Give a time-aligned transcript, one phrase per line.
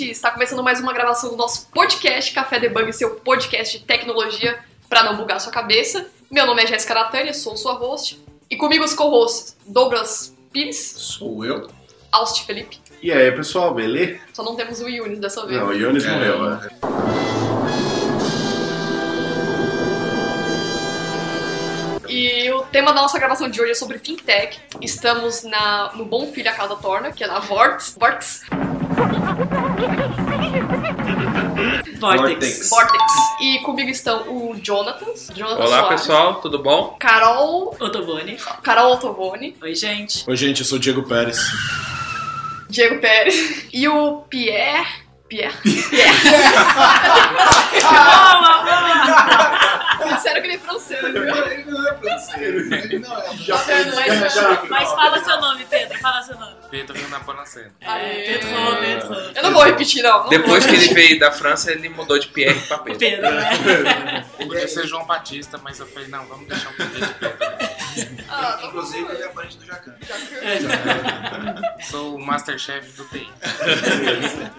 [0.00, 0.10] noite.
[0.10, 5.02] Está começando mais uma gravação do nosso podcast Café Debug, seu podcast de tecnologia para
[5.04, 6.06] não bugar sua cabeça.
[6.30, 8.18] Meu nome é Jéssica Natânia, sou sua host.
[8.48, 11.68] E comigo os co-hosts Douglas Pires, Sou eu.
[12.10, 12.78] Austin Felipe.
[13.02, 14.18] E aí, pessoal, beleza?
[14.32, 15.60] Só não temos o Yunis dessa vez.
[15.60, 16.10] Não, o Ionis É.
[16.10, 16.70] morreu, né?
[22.08, 24.58] E o tema da nossa gravação de hoje é sobre FinTech.
[24.80, 27.96] Estamos na, no Bom Filho a Casa Torna, que é na Vortex.
[27.98, 28.42] Vortex.
[31.98, 32.70] Vortex.
[32.70, 33.02] Vortex.
[33.40, 35.06] E comigo estão o Jonathan.
[35.34, 36.96] Jonathan Olá Soares, pessoal, tudo bom?
[36.98, 37.76] Carol.
[37.78, 38.36] Otobone.
[38.62, 39.56] Carol Ottoboni.
[39.62, 40.24] Oi, gente.
[40.28, 41.38] Oi, gente, eu sou o Diego Pérez.
[42.68, 43.68] Diego Pérez.
[43.72, 44.86] E o Pierre.
[45.28, 45.54] Pierre.
[45.62, 46.10] Pierre.
[50.14, 51.22] Disseram que ele é francês, viu?
[51.22, 53.36] Ele não é brasileiro, ele não é.
[53.36, 53.92] Já Tá vendo?
[53.92, 55.98] foi Mas- fala seu nome, Pedro.
[55.98, 56.54] Fala seu nome.
[56.70, 57.72] Pedro Naponaceno.
[57.84, 58.22] Aê.
[58.38, 58.48] Pedro,
[58.80, 59.14] Pedro.
[59.34, 60.22] Eu não vou repetir, não.
[60.22, 62.98] não Depois vou que ele veio da França, ele mudou de Pierre pra Pedro.
[62.98, 64.24] Pedro, né?
[64.38, 67.38] Podia ser João Batista, mas eu falei, não, vamos deixar um pouquinho de Pedro.
[68.28, 69.94] Ah, Inclusive, ele é parente do Jacan.
[71.90, 73.28] Sou o Masterchef do TI.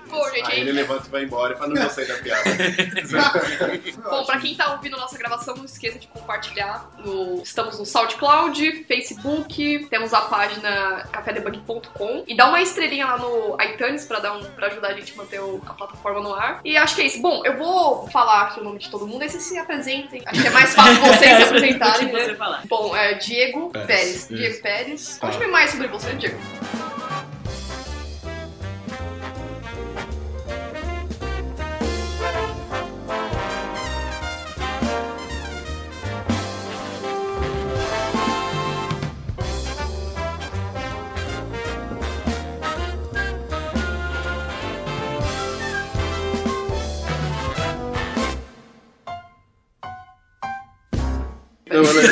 [0.09, 2.43] Pô, gente, Aí ele levanta e vai embora e fala, não gostei da piada.
[4.09, 6.89] Bom, pra quem tá ouvindo a nossa gravação, não esqueça de compartilhar.
[6.99, 7.41] No...
[7.41, 14.05] Estamos no SoundCloud, Facebook, temos a página cafedebug.com e dá uma estrelinha lá no iTunes
[14.05, 14.43] pra, dar um...
[14.43, 16.61] pra ajudar a gente a manter o- a plataforma no ar.
[16.63, 17.21] E acho que é isso.
[17.21, 20.21] Bom, eu vou falar aqui o nome de todo mundo, aí vocês se apresentem.
[20.25, 22.35] Acho que é mais fácil vocês se apresentarem, você né?
[22.35, 22.61] falar.
[22.67, 24.27] Bom, é Diego Pérez, Pérez.
[24.27, 25.17] Diego Pérez.
[25.19, 26.37] Conte-me mais sobre você, Diego.
[51.87, 52.10] whatever.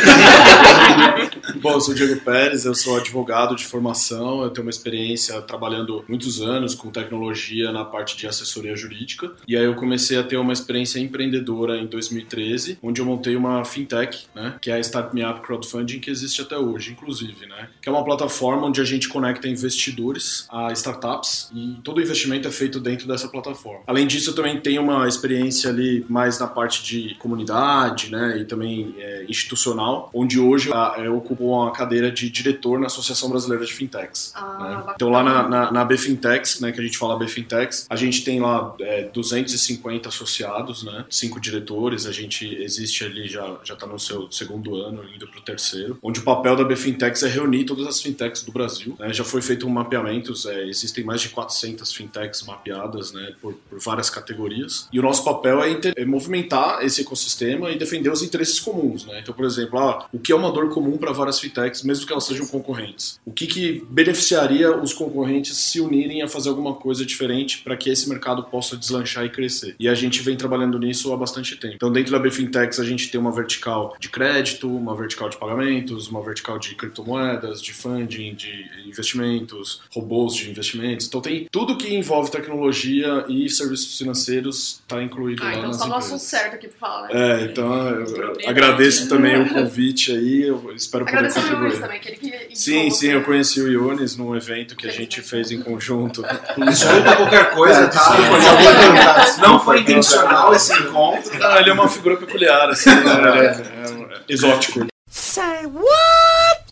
[1.69, 5.40] Bom, eu sou o Diego Pérez, eu sou advogado de formação, eu tenho uma experiência
[5.40, 9.31] trabalhando muitos anos com tecnologia na parte de assessoria jurídica.
[9.47, 13.63] E aí eu comecei a ter uma experiência empreendedora em 2013, onde eu montei uma
[13.63, 17.69] fintech, né, que é a Start Me Up Crowdfunding, que existe até hoje, inclusive, né,
[17.79, 22.52] que é uma plataforma onde a gente conecta investidores a startups e todo investimento é
[22.52, 23.81] feito dentro dessa plataforma.
[23.85, 28.46] Além disso, eu também tenho uma experiência ali mais na parte de comunidade, né, e
[28.46, 33.66] também é, institucional, onde hoje ah, eu ocupo uma cadeira de diretor na Associação Brasileira
[33.66, 34.31] de Fintechs.
[34.36, 34.94] Ah, né?
[34.96, 38.40] Então lá na, na, na Bfintex, né, que a gente fala Bfintex, a gente tem
[38.40, 44.00] lá é, 250 associados, né, cinco diretores, a gente existe ali, já já está no
[44.00, 47.86] seu segundo ano, indo para o terceiro, onde o papel da Bfintex é reunir todas
[47.88, 48.96] as fintechs do Brasil.
[49.00, 49.12] né?
[49.14, 53.80] Já foi feito um mapeamento, é, existem mais de 400 fintechs mapeadas né, por, por
[53.80, 58.22] várias categorias, e o nosso papel é, inter- é movimentar esse ecossistema e defender os
[58.22, 59.06] interesses comuns.
[59.06, 59.20] Né?
[59.22, 61.48] Então, por exemplo, ah, o que é uma dor comum para várias fintechs,
[61.83, 63.19] mesmo que elas sejam concorrentes?
[63.25, 67.89] O que, que beneficiaria os concorrentes se unirem a fazer alguma coisa diferente para que
[67.89, 69.75] esse mercado possa deslanchar e crescer?
[69.79, 71.75] E a gente vem trabalhando nisso há bastante tempo.
[71.75, 76.07] Então, dentro da Bfintex, a gente tem uma vertical de crédito, uma vertical de pagamentos,
[76.07, 81.07] uma vertical de criptomoedas, de funding, de investimentos, robôs de investimentos.
[81.07, 85.77] Então, tem tudo que envolve tecnologia e serviços financeiros está incluído Ah, lá então nas
[85.77, 86.29] só no assunto empresas.
[86.29, 87.41] certo aqui pra falar, né?
[87.41, 92.89] É, então eu agradeço também o convite aí, eu espero poder Yunis também, que Sim,
[92.89, 96.23] sim, eu conheci o Iones num evento que a gente fez em conjunto.
[96.67, 97.99] Desculpa qualquer coisa, tá?
[97.99, 98.37] desculpa.
[98.75, 99.37] perguntar.
[99.37, 101.31] Não foi intencional esse encontro.
[101.43, 103.05] Ah, ele é uma figura peculiar, assim, né?
[103.37, 104.87] É, é exótico.
[105.08, 106.69] Say what?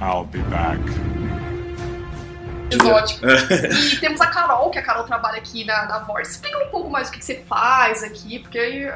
[0.00, 0.99] I'll be back.
[2.70, 3.26] Exótico.
[3.26, 6.32] E temos a Carol, que a Carol trabalha aqui na, na Vortex.
[6.32, 8.90] Explica um pouco mais o que, que você faz aqui, porque aí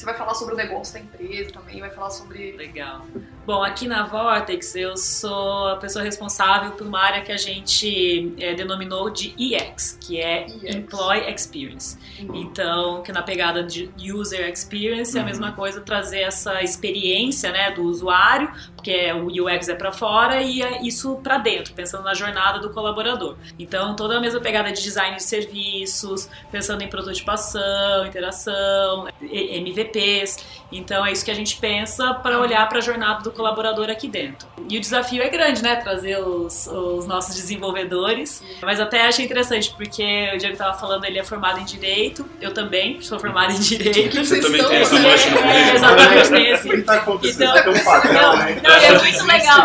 [0.00, 2.52] você vai falar sobre o negócio da empresa também, vai falar sobre.
[2.52, 3.04] Legal.
[3.44, 8.34] Bom, aqui na Vortex eu sou a pessoa responsável por uma área que a gente
[8.38, 10.74] é, denominou de EX, que é EX.
[10.76, 11.98] Employee Experience.
[12.32, 17.70] Então, que na pegada de User Experience é a mesma coisa, trazer essa experiência né,
[17.70, 18.50] do usuário
[18.82, 22.58] que é o UX é para fora e é isso para dentro, pensando na jornada
[22.58, 23.36] do colaborador.
[23.58, 30.38] Então, toda a mesma pegada de design de serviços, pensando em prototipação, interação, MVPs.
[30.72, 34.06] Então, é isso que a gente pensa para olhar para a jornada do colaborador aqui
[34.08, 34.46] dentro.
[34.68, 35.76] E o desafio é grande, né?
[35.76, 38.42] Trazer os, os nossos desenvolvedores.
[38.62, 42.54] Mas até achei interessante, porque o Diego estava falando, ele é formado em Direito, eu
[42.54, 44.16] também sou formada em Direito.
[44.16, 47.50] Você Vocês também estão- tem essa mancha no É, exatamente que tá acontecendo?
[47.58, 48.60] Então- Tem um padrão, Não, né?
[48.62, 49.64] não, é muito legal.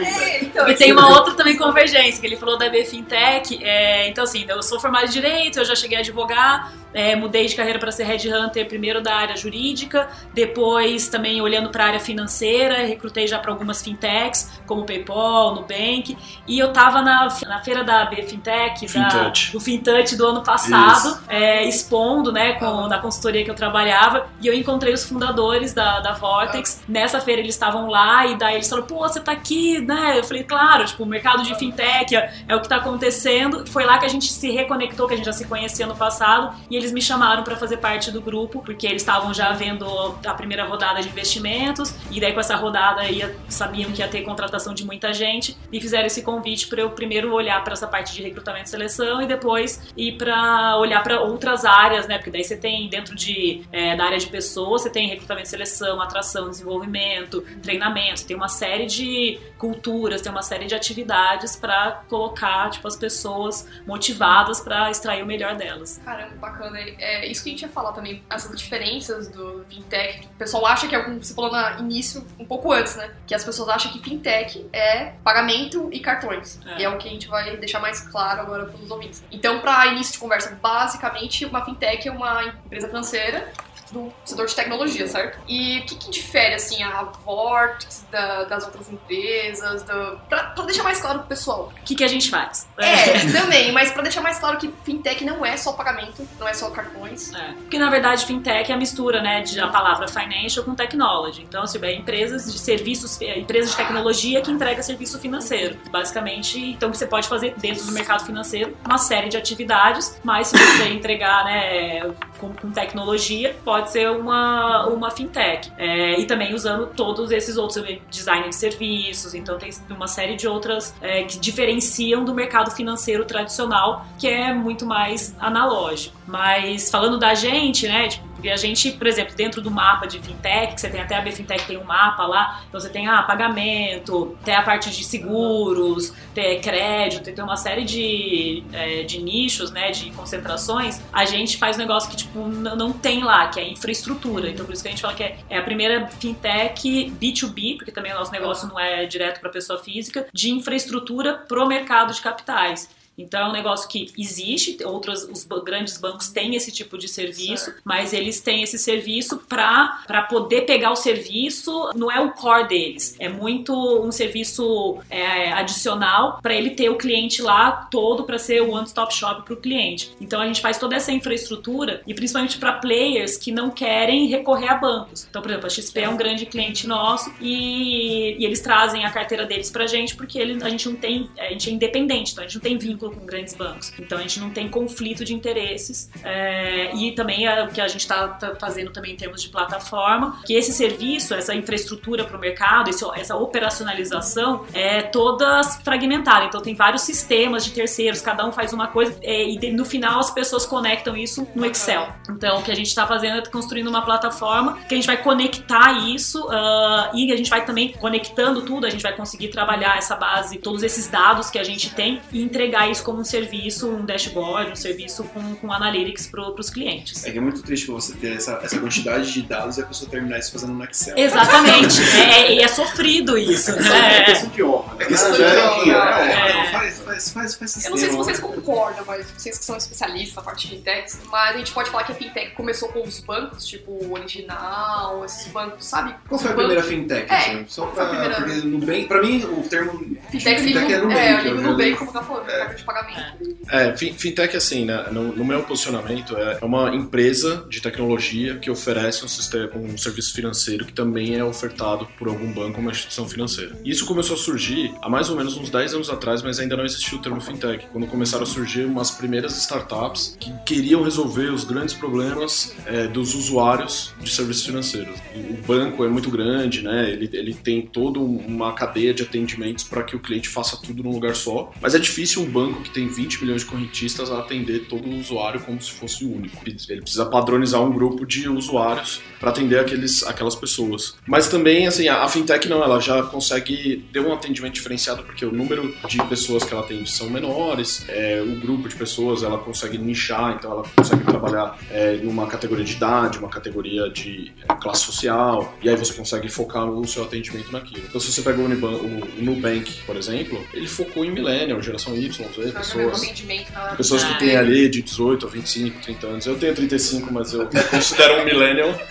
[0.00, 3.62] É, então, E tem uma outra também convergência, que ele falou da EB Fintech.
[3.62, 7.46] é, então, assim, eu sou formada em Direito, eu já cheguei a advogar, é, mudei
[7.46, 12.00] de carreira para ser Headhunter, primeiro da área jurídica, depois também olhando para a área
[12.00, 16.16] financeira, recrutei já para algumas fintechs, como PayPal, Nubank,
[16.46, 19.52] e eu tava na, na feira da B Fintech, da, Fintouch.
[19.52, 24.46] do Fintouch do ano passado, é, expondo, né, com, na consultoria que eu trabalhava, e
[24.46, 26.82] eu encontrei os fundadores da, da Vortex.
[26.88, 30.18] Nessa feira eles estavam lá, e daí eles falaram, pô, você tá aqui, né?
[30.18, 33.66] Eu falei, claro, tipo, o mercado de fintech é, é o que tá acontecendo.
[33.66, 36.54] Foi lá que a gente se reconectou, que a gente já se conhecia no passado,
[36.70, 39.86] e eles me chamaram para fazer parte do grupo, porque eles estavam já vendo
[40.26, 44.22] a primeira rodada de investimentos, e daí com essa rodada ia, sabiam que ia ter
[44.22, 48.14] contratação de muita gente, e fizeram esse convite para eu primeiro olhar para essa parte
[48.14, 52.16] de recrutamento e seleção, e depois ir para olhar para outras áreas, né?
[52.18, 55.50] Porque daí você tem dentro de, é, da área de pessoas, você tem recrutamento e
[55.50, 62.02] seleção, atração, desenvolvimento, treinamento, tem uma série de culturas, tem uma série de atividades para
[62.08, 66.00] colocar tipo, as pessoas motivadas para extrair o melhor delas.
[66.04, 66.78] Caramba, bacana.
[66.78, 70.26] É isso que a gente ia falar também, essas diferenças do fintech.
[70.26, 73.10] O pessoal acha que é como você falou no início, um pouco antes, né?
[73.26, 76.60] Que as pessoas acham que fintech é pagamento e cartões.
[76.66, 76.80] É.
[76.80, 79.22] E é o que a gente vai deixar mais claro agora para os ouvintes.
[79.30, 83.52] Então, para início de conversa, basicamente, uma fintech é uma empresa financeira
[83.92, 85.38] do setor de tecnologia, certo?
[85.48, 89.82] E o que, que difere, assim, a Vortex da- das outras empresas?
[89.82, 90.18] Do...
[90.28, 91.72] Pra, pra deixar mais claro pro pessoal.
[91.80, 92.68] O que, que a gente faz?
[92.78, 96.54] É, também, mas pra deixar mais claro que fintech não é só pagamento, não é
[96.54, 97.32] só cartões.
[97.34, 97.52] É.
[97.52, 101.42] Porque na verdade fintech é a mistura, né, de a palavra financial com technology.
[101.42, 105.78] Então, assim, é empresas de serviços, é, empresas de tecnologia que entrega serviço financeiro.
[105.90, 110.56] Basicamente, então você pode fazer dentro do mercado financeiro uma série de atividades, mas se
[110.58, 112.00] você entregar, né,
[112.38, 115.70] com, com tecnologia, pode ser uma, uma fintech.
[115.76, 120.46] É, e também usando todos esses outros design de serviços, então tem uma série de
[120.46, 126.16] outras é, que diferenciam do mercado financeiro tradicional, que é muito mais analógico.
[126.26, 130.20] Mas falando da gente, né, tipo, porque a gente, por exemplo, dentro do mapa de
[130.20, 133.20] fintech, que você tem até a B-Fintech tem um mapa lá, então você tem ah,
[133.24, 139.72] pagamento, tem a parte de seguros, tem crédito, tem, uma série de, é, de nichos,
[139.72, 143.68] né, de concentrações, a gente faz um negócio que tipo, não tem lá, que é
[143.68, 144.48] infraestrutura.
[144.48, 147.90] Então por isso que a gente fala que é, é a primeira fintech B2B, porque
[147.90, 152.20] também o nosso negócio não é direto para pessoa física, de infraestrutura pro mercado de
[152.20, 152.88] capitais.
[153.18, 157.74] Então é um negócio que existe, outros os grandes bancos têm esse tipo de serviço,
[157.84, 163.16] mas eles têm esse serviço para poder pegar o serviço, não é o core deles,
[163.18, 163.72] é muito
[164.02, 169.12] um serviço é, adicional para ele ter o cliente lá todo para ser o one-stop
[169.12, 170.12] shop para o cliente.
[170.20, 174.68] Então a gente faz toda essa infraestrutura e principalmente para players que não querem recorrer
[174.68, 175.26] a bancos.
[175.28, 179.10] Então, por exemplo, a XP é um grande cliente nosso e, e eles trazem a
[179.10, 182.44] carteira deles pra gente porque ele, a gente não tem, a gente é independente, então
[182.44, 183.92] a gente não tem vínculo com grandes bancos.
[183.98, 187.88] Então a gente não tem conflito de interesses é, e também é o que a
[187.88, 192.40] gente está fazendo também em termos de plataforma, que esse serviço, essa infraestrutura para o
[192.40, 196.44] mercado, esse- essa operacionalização é toda fragmentada.
[196.46, 200.18] Então tem vários sistemas de terceiros, cada um faz uma coisa é, e no final
[200.20, 202.08] as pessoas conectam isso no Excel.
[202.28, 205.16] Então o que a gente está fazendo é construindo uma plataforma que a gente vai
[205.22, 209.96] conectar isso ah, e a gente vai também conectando tudo, a gente vai conseguir trabalhar
[209.96, 213.88] essa base, todos esses dados que a gente tem e entregar isso como um serviço,
[213.88, 217.24] um dashboard, um serviço com, com analytics para os clientes.
[217.24, 220.10] É que é muito triste você ter essa, essa quantidade de dados e a pessoa
[220.10, 221.16] terminar isso fazendo no Excel.
[221.16, 223.70] Exatamente, é, e é sofrido isso.
[223.70, 224.24] É né?
[224.24, 224.96] questão de honra.
[224.98, 225.64] É questão de É.
[225.64, 226.22] honra.
[226.22, 226.70] É.
[226.70, 230.36] Faz, faz, faz, faz Eu não sei se vocês concordam, mas vocês que são especialistas
[230.36, 233.20] na parte de fintechs, mas a gente pode falar que a fintech começou com os
[233.20, 236.14] bancos, tipo o Original, esses bancos, sabe?
[236.28, 237.30] Qual foi a primeira fintech?
[237.30, 237.64] É, assim?
[237.68, 238.40] Só pra, primeira?
[238.84, 239.98] bem, pra mim o termo
[240.30, 242.48] Fintech, Fintech é Nubank, é, eu Nubank, como tá falando,
[242.78, 243.56] de pagamento.
[243.70, 248.70] É, fin- fintech assim, né, no, no meu posicionamento é uma empresa de tecnologia que
[248.70, 252.90] oferece um, sistema, um serviço financeiro que também é ofertado por algum banco ou uma
[252.90, 253.76] instituição financeira.
[253.84, 256.84] Isso começou a surgir há mais ou menos uns 10 anos atrás, mas ainda não
[256.84, 261.64] existia o termo fintech, quando começaram a surgir umas primeiras startups que queriam resolver os
[261.64, 265.18] grandes problemas é, dos usuários de serviços financeiros.
[265.34, 267.10] O o banco é muito grande, né?
[267.10, 271.10] Ele, ele tem toda uma cadeia de atendimentos para que o cliente faça tudo num
[271.10, 271.72] lugar só.
[271.80, 275.60] Mas é difícil um banco que tem 20 milhões de correntistas atender todo o usuário
[275.60, 276.62] como se fosse único.
[276.66, 281.16] Ele precisa padronizar um grupo de usuários para atender aqueles, aquelas pessoas.
[281.26, 285.44] Mas também, assim, a, a fintech não, ela já consegue ter um atendimento diferenciado porque
[285.44, 289.58] o número de pessoas que ela atende são menores, é, o grupo de pessoas ela
[289.58, 294.74] consegue nichar, então ela consegue trabalhar é, numa categoria de idade, uma categoria de é,
[294.74, 298.04] classe social, e aí você consegue focar o seu atendimento naquilo.
[298.08, 301.80] Então, se você pega o, Uniban, o, o Nubank, por exemplo, ele focou em millennial,
[301.80, 302.70] geração Y, Fazer
[303.06, 303.96] o pessoas.
[303.96, 304.56] Pessoas que Ah, têm é.
[304.58, 306.46] ali de 18 a 25, 30 anos.
[306.46, 308.90] Eu tenho 35, mas eu me considero um millennial.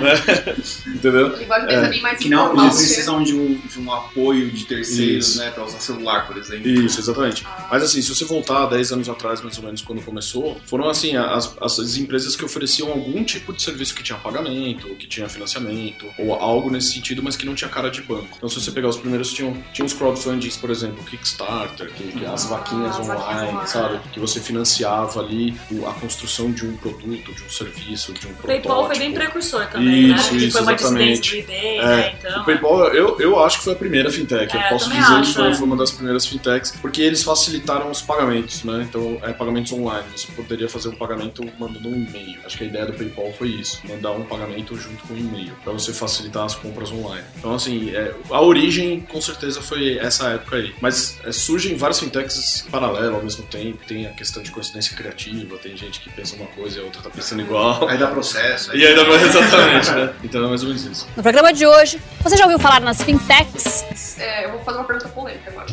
[0.00, 0.54] né?
[0.86, 1.34] Entendeu?
[1.36, 2.14] é.
[2.16, 5.38] Que não, não porque- precisam de um, de um apoio de terceiros, Isso.
[5.38, 6.68] né, pra usar celular, por exemplo.
[6.68, 7.44] Isso, exatamente.
[7.70, 11.16] Mas assim, se você voltar 10 anos atrás, mais ou menos, quando começou, foram assim,
[11.16, 15.28] as, as empresas que ofereciam algum tipo de serviço que tinha pagamento, ou que tinha
[15.28, 18.36] financiamento, ou algo nesse sentido, mas que não tinha cara de banco.
[18.36, 22.26] Então se você pegar os primeiros, tinham, tinha os crowdfundings, por exemplo, Kickstarter, que, que
[22.26, 24.00] as vaquinhas as online, sabe?
[24.12, 28.34] Que você financiava ali a construção de um produto, de um serviço, de um O
[28.34, 28.46] protótipo.
[28.68, 30.40] PayPal foi bem precursor também, Isso, né?
[30.40, 31.20] Isso, foi uma exatamente.
[31.20, 32.14] dissidência do ID, É, né?
[32.18, 34.56] Então, O PayPal, eu, eu acho que foi a primeira fintech.
[34.56, 35.54] É, eu posso dizer acho, que foi, é.
[35.54, 38.86] foi uma das primeiras fintechs, porque eles facilitaram os pagamentos, né?
[38.88, 40.04] Então, é pagamentos online.
[40.14, 42.38] Você poderia fazer um pagamento mandando um e-mail.
[42.44, 45.52] Acho que a ideia do PayPal foi isso: mandar um pagamento junto com o e-mail,
[45.62, 47.24] para você facilitar as compras online.
[47.36, 50.74] Então, assim, é, a origem com certeza foi essa época aí.
[50.80, 53.84] Mas é, surgem várias fintechs paralelas ao mesmo tempo.
[53.86, 57.02] Tem a questão de coincidência criativa, tem gente que pensa uma coisa e a outra
[57.02, 57.88] tá pensando igual.
[57.88, 58.76] Aí dá processo.
[58.76, 60.14] E ainda não é exatamente, né?
[60.22, 61.08] Então é mais ou menos isso.
[61.16, 64.18] No programa de hoje, você já ouviu falar nas fintechs?
[64.18, 65.72] É, eu vou fazer uma pergunta polêmica agora.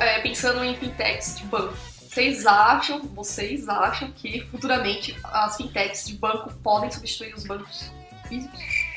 [0.00, 1.74] É, pensando em fintechs de banco,
[2.10, 7.92] vocês acham, vocês acham que futuramente as fintechs de banco podem substituir os bancos
[8.28, 8.89] físicos?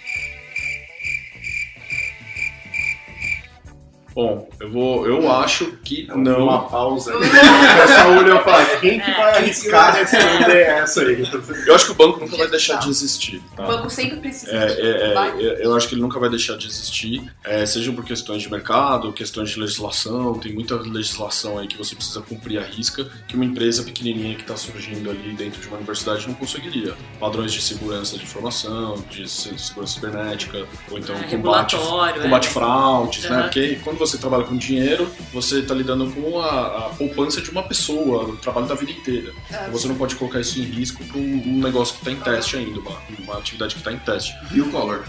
[4.13, 5.07] Bom, eu vou.
[5.07, 6.67] Eu acho que Uma não.
[6.69, 7.15] pausa.
[7.15, 11.23] O pessoal olhou e fala, quem que vai arriscar responder essa aí?
[11.65, 13.41] Eu acho que o banco nunca vai deixar de existir.
[13.53, 13.63] O Tá?
[13.65, 14.51] banco sempre precisa.
[14.51, 15.31] É, é, é, Vai?
[15.31, 18.51] eu- eu acho que ele nunca vai deixar de existir, é, seja por questões de
[18.51, 23.35] mercado, questões de legislação, tem muita legislação aí que você precisa cumprir a risca, que
[23.35, 26.93] uma empresa pequenininha que está surgindo ali dentro de uma universidade não conseguiria.
[27.19, 31.75] Padrões de segurança de informação, de se- segurança cibernética, ou então É, combate,
[32.21, 32.51] combate é.
[32.51, 33.41] fraudes, né?
[33.43, 37.63] Porque quando você trabalha com dinheiro, você está lidando com a, a poupança de uma
[37.63, 39.33] pessoa, o trabalho da vida inteira.
[39.51, 39.69] É.
[39.69, 42.79] Você não pode colocar isso em risco para um, negócio que está em teste ainda,
[42.79, 44.33] uma, uma atividade que está em teste.
[44.51, 45.03] Viu, Collor?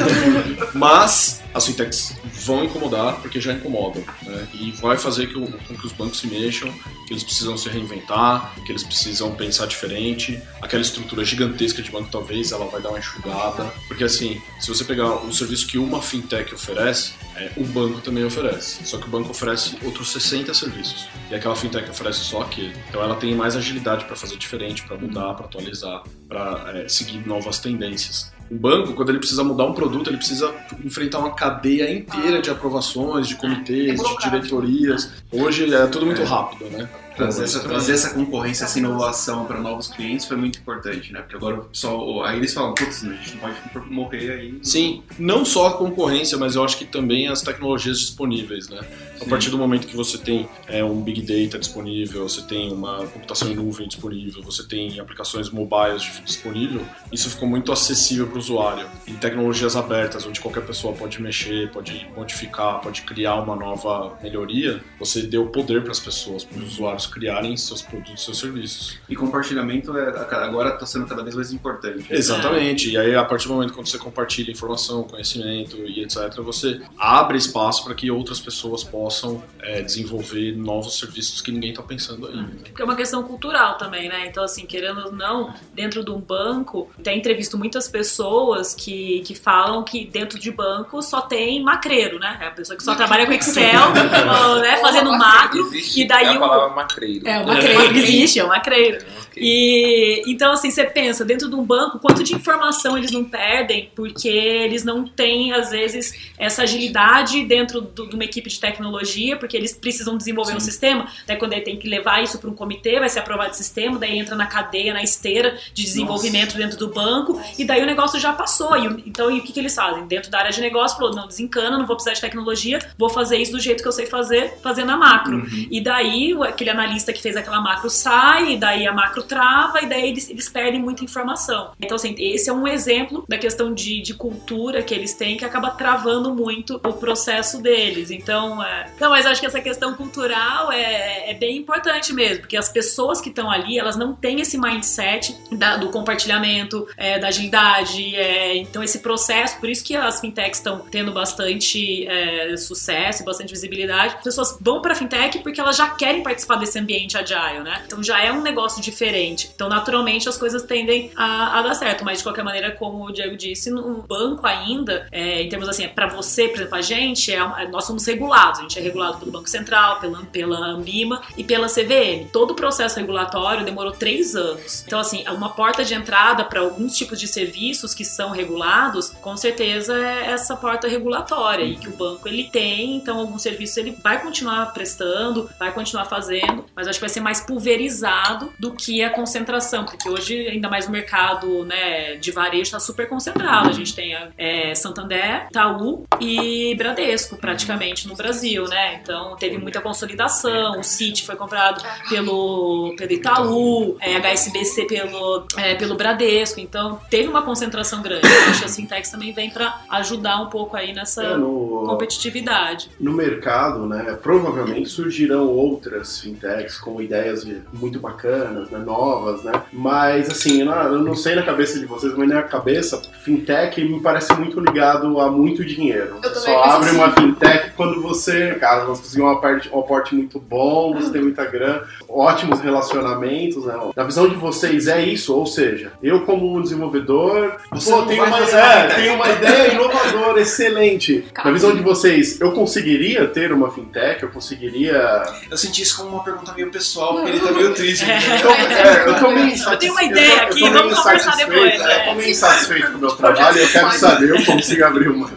[0.74, 4.48] Mas as fintechs vão incomodar porque já incomodam, né?
[4.54, 6.72] E vai fazer que com que os bancos se mexam,
[7.06, 10.40] que eles precisam se reinventar, que eles precisam pensar diferente.
[10.60, 14.84] Aquela estrutura gigantesca de banco talvez ela vai dar uma enxugada, porque assim, se você
[14.84, 18.84] pegar o serviço que uma fintech oferece, é, o banco também oferece.
[18.86, 21.08] Só que o banco oferece outros 60 serviços.
[21.30, 22.74] E aquela fintech oferece só aquele.
[22.88, 27.58] Então ela tem mais agilidade para fazer diferente, para mudar, para atualizar, para seguir novas
[27.58, 28.32] tendências.
[28.50, 32.48] O banco, quando ele precisa mudar um produto, ele precisa enfrentar uma cadeia inteira de
[32.50, 34.30] aprovações, de comitês, de burocrático.
[34.36, 35.10] diretorias.
[35.30, 36.24] Hoje é tudo muito É.
[36.24, 36.88] rápido, né?
[37.18, 41.20] Trazer essa, trazer essa concorrência, essa inovação para novos clientes foi muito importante, né?
[41.20, 42.22] Porque agora pessoal.
[42.22, 44.58] Aí eles falam, putz, a gente não pode morrer aí.
[44.62, 48.80] Sim, não só a concorrência, mas eu acho que também as tecnologias disponíveis, né?
[49.20, 53.04] A partir do momento que você tem é, um Big Data disponível, você tem uma
[53.08, 58.38] computação em nuvem disponível, você tem aplicações mobiles disponível, isso ficou muito acessível para o
[58.38, 58.86] usuário.
[59.08, 64.80] Em tecnologias abertas, onde qualquer pessoa pode mexer, pode modificar, pode criar uma nova melhoria,
[65.00, 68.98] você deu poder para as pessoas, para os usuários criarem seus produtos, seus serviços.
[69.08, 72.06] E compartilhamento é, agora está sendo cada vez mais importante.
[72.10, 72.90] Exatamente.
[72.90, 77.38] E aí, a partir do momento que você compartilha informação, conhecimento e etc., você abre
[77.38, 82.48] espaço para que outras pessoas possam é, desenvolver novos serviços que ninguém está pensando ainda.
[82.64, 84.26] Porque é uma questão cultural também, né?
[84.26, 89.34] Então, assim, querendo ou não, dentro de um banco, tem entrevisto muitas pessoas que, que
[89.34, 92.38] falam que dentro de banco só tem macreiro, né?
[92.40, 93.90] É a pessoa que só trabalha com Excel,
[94.60, 96.74] né, fazendo macro, Existe e daí a o.
[97.00, 97.28] macreiro.
[97.28, 99.04] É, o macreiro que existe, é o macreiro.
[99.36, 103.90] E então, assim, você pensa, dentro de um banco, quanto de informação eles não perdem,
[103.94, 109.36] porque eles não têm, às vezes, essa agilidade dentro do- de uma equipe de tecnologia,
[109.36, 112.54] porque eles precisam desenvolver um sistema, daí quando ele tem que levar isso para um
[112.54, 116.76] comitê, vai ser aprovado esse sistema, daí entra na cadeia, na esteira de desenvolvimento dentro
[116.78, 118.76] do banco, e daí o negócio já passou.
[118.76, 120.06] E, o- então, e o que, que eles fazem?
[120.06, 123.36] Dentro da área de negócio, falou, não, desencana, não vou precisar de tecnologia, vou fazer
[123.38, 125.46] isso do jeito que eu sei fazer, fazer na macro.
[125.70, 129.80] E daí o- aquele analista que fez aquela macro sai, e daí a macro trava,
[129.82, 131.72] e daí eles, eles perdem muita informação.
[131.80, 135.44] Então, assim, esse é um exemplo da questão de, de cultura que eles têm que
[135.44, 138.10] acaba travando muito o processo deles.
[138.10, 138.90] Então, é...
[139.00, 143.20] não, mas acho que essa questão cultural é, é bem importante mesmo, porque as pessoas
[143.20, 148.56] que estão ali, elas não têm esse mindset da- do compartilhamento, é, da agilidade, é,
[148.56, 154.16] então esse processo, por isso que as fintechs estão tendo bastante é, sucesso, bastante visibilidade.
[154.16, 157.82] As pessoas vão para fintech porque elas já querem participar desse ambiente agile, né?
[157.86, 159.50] Então já é um negócio diferente.
[159.54, 163.12] Então naturalmente as coisas tendem a, a dar certo, mas de qualquer maneira, como o
[163.12, 167.32] Diego disse, no banco ainda, é, em termos assim, para você, por exemplo, a gente,
[167.32, 168.58] é, nós somos regulados.
[168.58, 172.28] A gente é regulado pelo Banco Central, pela, pela Ambima e pela CVM.
[172.32, 174.84] Todo o processo regulatório demorou três anos.
[174.86, 179.36] Então, assim, uma porta de entrada para alguns tipos de serviços que são regulados, com
[179.36, 182.96] certeza é essa porta regulatória e que o banco ele tem.
[182.96, 187.20] Então, alguns serviços ele vai continuar prestando, vai continuar fazendo, mas acho que vai ser
[187.20, 192.62] mais pulverizado do que a concentração, porque hoje, ainda mais o mercado né, de varejo
[192.62, 193.68] está super concentrado.
[193.68, 199.00] A gente tem é, Santander, Itaú e Bradesco, praticamente, no Brasil, né?
[199.02, 200.78] Então, teve muita consolidação.
[200.78, 206.60] O Citi foi comprado pelo, pelo Itaú, é, HSBC pelo, é, pelo Bradesco.
[206.60, 208.26] Então, teve uma concentração grande.
[208.48, 212.90] Acho que as fintechs também vêm para ajudar um pouco aí nessa É, no, competitividade.
[212.98, 216.47] no mercado, né, provavelmente surgirão outras fintechs
[216.82, 219.62] com ideias muito bacanas, né, novas, né?
[219.72, 223.00] Mas assim, eu não, eu não sei na cabeça de vocês, mas na minha cabeça,
[223.22, 226.16] fintech me parece muito ligado a muito dinheiro.
[226.22, 226.98] Eu só abre assim.
[226.98, 231.22] uma fintech quando você, cara, você conseguiu um aporte, um aporte muito bom, você tem
[231.22, 233.74] muita grana, ótimos relacionamentos, né?
[233.94, 238.24] Na visão de vocês é isso, ou seja, eu como um desenvolvedor, Você pô, tenho
[238.24, 241.24] uma, é, uma tenho uma ideia inovadora, excelente.
[241.44, 244.22] Na visão de vocês, eu conseguiria ter uma fintech?
[244.22, 245.22] Eu conseguiria.
[245.50, 248.04] Eu senti isso como uma pergunta meio pessoal, porque ele tá meio triste.
[248.04, 249.72] Então, é, eu tô meio insatisfeito.
[249.72, 252.00] Eu tenho uma ideia aqui, vamos conversar insatisfeito, depois, é, né?
[252.00, 255.08] Eu tô meio insatisfeito com o meu trabalho e eu quero saber, eu consigo abrir
[255.08, 255.28] uma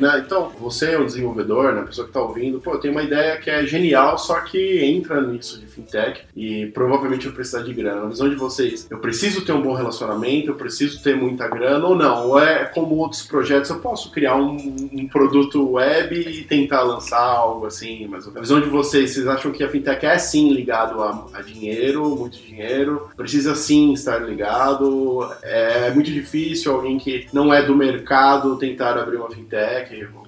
[0.00, 0.22] né?
[0.24, 1.80] Então, você um desenvolvedor, né?
[1.80, 5.20] A pessoa que tá ouvindo, pô, tenho uma ideia que é genial, só que entra
[5.20, 8.02] nisso de fintech e provavelmente eu precisar de grana.
[8.02, 11.86] Na visão de vocês, eu preciso ter um bom relacionamento, eu preciso ter muita grana
[11.86, 12.28] ou não?
[12.28, 14.56] Ou é como outros projetos, eu posso criar um,
[14.92, 19.52] um produto web e tentar lançar algo assim, mas na visão de vocês, vocês acham
[19.52, 25.28] que a fintech é sim ligado a, a dinheiro, muito dinheiro, precisa sim estar ligado,
[25.42, 29.55] é muito difícil alguém que não é do mercado tentar abrir uma fintech,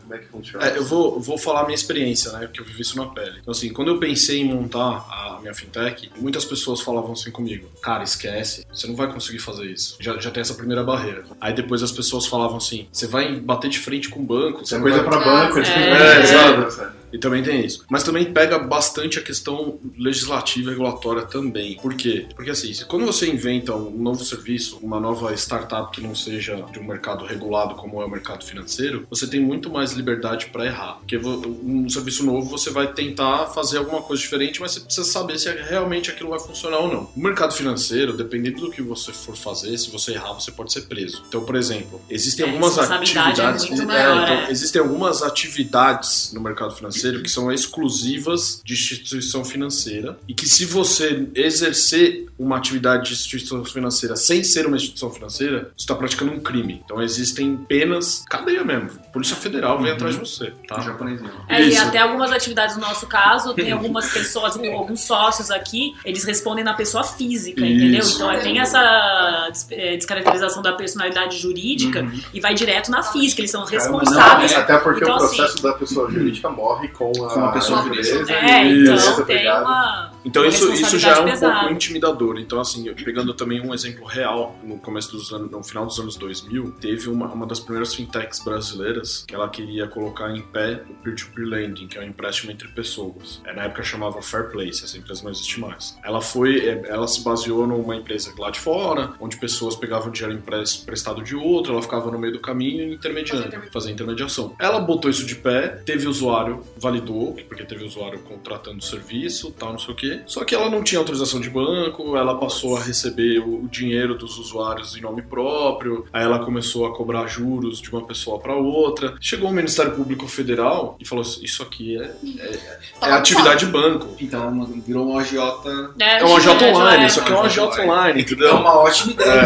[0.01, 0.67] como é que funciona?
[0.67, 2.47] É, eu vou, vou falar a minha experiência, né?
[2.47, 3.39] Porque eu vivi isso na pele.
[3.41, 7.69] Então, assim, quando eu pensei em montar a minha fintech, muitas pessoas falavam assim comigo:
[7.83, 9.97] Cara, esquece, você não vai conseguir fazer isso.
[10.01, 11.25] Já, já tem essa primeira barreira.
[11.41, 14.71] Aí depois as pessoas falavam assim: Você vai bater de frente com o banco, Isso
[14.71, 16.63] você é coisa vai- pra banco, é, tipo, É, é, exato.
[16.67, 16.98] exato.
[17.13, 17.85] E também tem isso.
[17.89, 21.77] Mas também pega bastante a questão legislativa e regulatória também.
[21.77, 22.27] Por quê?
[22.35, 26.79] Porque assim, quando você inventa um novo serviço, uma nova startup que não seja de
[26.79, 30.95] um mercado regulado como é o mercado financeiro, você tem muito mais liberdade para errar.
[30.99, 35.39] Porque um serviço novo você vai tentar fazer alguma coisa diferente, mas você precisa saber
[35.39, 37.11] se realmente aquilo vai funcionar ou não.
[37.17, 40.83] No mercado financeiro, dependendo do que você for fazer, se você errar, você pode ser
[40.83, 41.23] preso.
[41.29, 43.69] Então, por exemplo, existem É, algumas é atividades.
[43.69, 44.51] muito maior, então, é.
[44.51, 50.65] existem algumas atividades no mercado financeiro que são exclusivas de instituição financeira e que se
[50.65, 56.31] você exercer uma atividade de instituição financeira sem ser uma instituição financeira, você está praticando
[56.33, 56.81] um crime.
[56.85, 58.91] Então existem penas, cadeia mesmo.
[59.13, 60.79] Polícia Federal vem atrás de você, tá?
[60.79, 61.31] O japonesinho.
[61.49, 66.23] É, e até algumas atividades no nosso caso, tem algumas pessoas, alguns sócios aqui, eles
[66.25, 68.01] respondem na pessoa física, entendeu?
[68.01, 68.17] Isso.
[68.17, 72.21] Então tem essa des- eh, descaracterização da personalidade jurídica Uhum.
[72.33, 74.53] e vai direto na física, eles são responsáveis.
[74.53, 77.83] não, até porque Então, o processo da pessoa jurídica morre com a, Com a pessoa
[77.83, 78.33] jurídica.
[78.33, 79.11] É, Isso.
[79.11, 80.11] então tem uma.
[80.29, 82.39] Então isso, isso já é um responsabilidade pouco intimidador.
[82.39, 86.17] Então, assim, pegando também um exemplo real, no começo dos anos, no final dos anos
[86.17, 90.95] 2000, teve uma, uma das primeiras fintechs brasileiras que ela queria colocar em pé o
[91.03, 93.41] peer-to-peer lending, que é um empréstimo entre pessoas.
[93.45, 95.97] É, na época chamava Fair Place, essa empresa não existe mais.
[96.05, 100.37] Ela foi, é, ela se baseou numa empresa lá de fora, onde pessoas pegavam dinheiro
[100.39, 104.55] empres- emprestado de outra, ela ficava no meio do caminho intermediando, Fazia intermediação.
[104.59, 109.73] Ela botou isso de pé, teve usuário, validou, porque teve usuário contratando o serviço, tal,
[109.73, 110.18] não sei o quê.
[110.27, 114.39] Só que ela não tinha autorização de banco, ela passou a receber o dinheiro dos
[114.39, 119.15] usuários em nome próprio, aí ela começou a cobrar juros de uma pessoa para outra.
[119.21, 123.73] Chegou o Ministério Público Federal e falou assim: Isso aqui é, é, é atividade de
[123.73, 124.09] banco.
[124.21, 125.69] Então virou uma agiota.
[125.99, 127.07] É um agiota é, online, é.
[127.07, 128.57] isso aqui é um agiota online, É entendeu?
[128.57, 129.45] uma ótima ideia.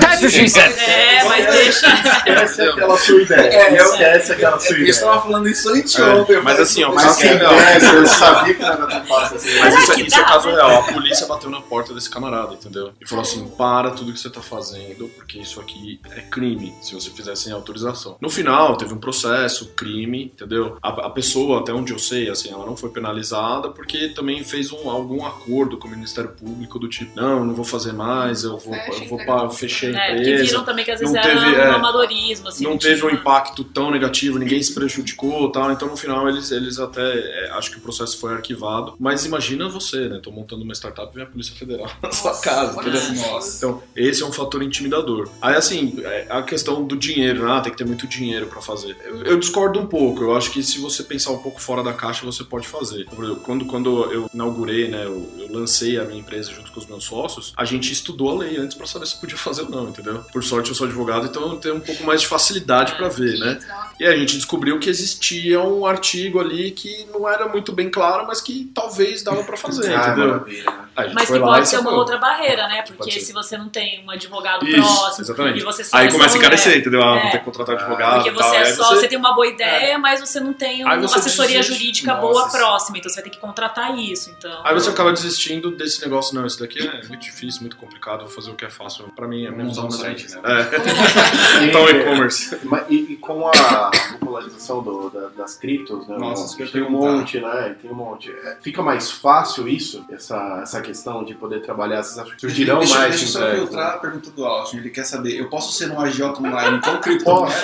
[0.83, 1.87] É, mas deixa.
[1.93, 3.41] Esquece aquela sua ideia.
[3.53, 4.91] É, eu- Esquece aquela sua Eu ideia.
[4.91, 6.37] estava falando isso anteontem.
[6.37, 9.05] É, mas assim, ó, Mas assim, assim, ó, é, eu sabia que não era tão
[9.07, 9.59] fácil assim.
[9.61, 10.49] Mas isso, é- é dá, caso?
[10.55, 10.71] Real.
[10.83, 12.93] A polícia bateu na porta desse camarada, entendeu?
[13.01, 16.95] E falou assim: para tudo que você tá fazendo, porque isso aqui é crime, se
[16.95, 18.17] você fizer sem autorização.
[18.21, 20.77] No final, teve um processo, crime, entendeu?
[20.83, 24.73] A, a pessoa, até onde eu sei, assim, ela não foi penalizada porque também fez
[24.73, 28.59] um, algum acordo com o Ministério Público do tipo: não, não vou fazer mais, eu
[28.59, 30.45] vou, Fecha, eu vou pa- fechei a É, porque empresa.
[30.45, 32.65] viram também que às vezes Não era um é, amadorismo, assim.
[32.65, 35.71] não não teve um tinha- impacto tão negativo, ninguém se prejudicou tal.
[35.73, 37.03] Então no final eles, eles até.
[37.03, 38.95] é, acho que o processo foi arquivado.
[38.99, 40.21] Mas imagina você, né?
[40.23, 43.01] Tô montando uma startup e vem a Polícia Federal na sua casa, entendeu?
[43.31, 43.57] Nossa.
[43.59, 45.29] Então, esse é um fator intimidador.
[45.41, 48.97] Aí, assim, é, a questão do dinheiro, ah, tem que ter muito dinheiro pra fazer.
[49.05, 50.23] Eu, eu discordo um pouco.
[50.23, 53.07] Eu acho que se você pensar um pouco fora da caixa, você pode fazer.
[53.07, 56.81] Por exemplo, quando, quando eu inaugurei, né, eu, eu lancei a minha empresa junto com
[56.81, 59.71] os meus sócios, a gente estudou a lei antes pra saber se podia fazer ou
[59.71, 60.19] não, entendeu?
[60.33, 63.39] Por sorte, eu sou advogado, então eu tenho um pouco mais de facilidade pra ver,
[63.39, 63.59] né?
[64.01, 67.91] E aí a gente descobriu que existia um artigo ali que não era muito bem
[67.91, 70.32] claro, mas que talvez dava pra fazer, Ah, entendeu?
[70.33, 70.79] Maravilha, né?
[70.95, 72.83] A gente Mas que pode ser uma outra barreira, né?
[72.83, 75.59] Porque se você não tem um advogado Isso, próximo exatamente.
[75.61, 77.03] e você só Aí é começa a encarecer, é, entendeu?
[77.03, 77.23] Ah, É.
[77.23, 78.51] vou ter que contratar advogado Porque tal.
[78.51, 81.57] você é só, você tem uma boa ideia, mas você não tem uma você assessoria
[81.61, 81.79] desiste.
[81.79, 82.57] jurídica Nossa, boa isso.
[82.59, 84.61] próxima, então você vai ter que contratar isso, então.
[84.65, 88.29] Aí você acaba desistindo desse negócio, não, isso daqui é muito difícil, muito complicado, vou
[88.29, 89.11] fazer o que é fácil.
[89.17, 90.41] Pra mim é menos um site, né?
[90.45, 91.63] É.
[91.69, 92.59] Então e-commerce.
[92.91, 96.17] E, e com a popularização do- da- das criptos, né?
[96.19, 97.77] Nossa, tem um monte, né?
[97.81, 98.31] Tem um monte.
[98.31, 102.03] É, Fica mais fácil isso, essa, essa questão de poder trabalhar.
[102.03, 103.95] Vocês acham que surgirão deixa, mais deixa eu só filtrar né?
[103.95, 104.77] a pergunta do Austin.
[104.79, 107.55] Ele quer saber, eu posso ser um agiota online com Posso, criptomoeda?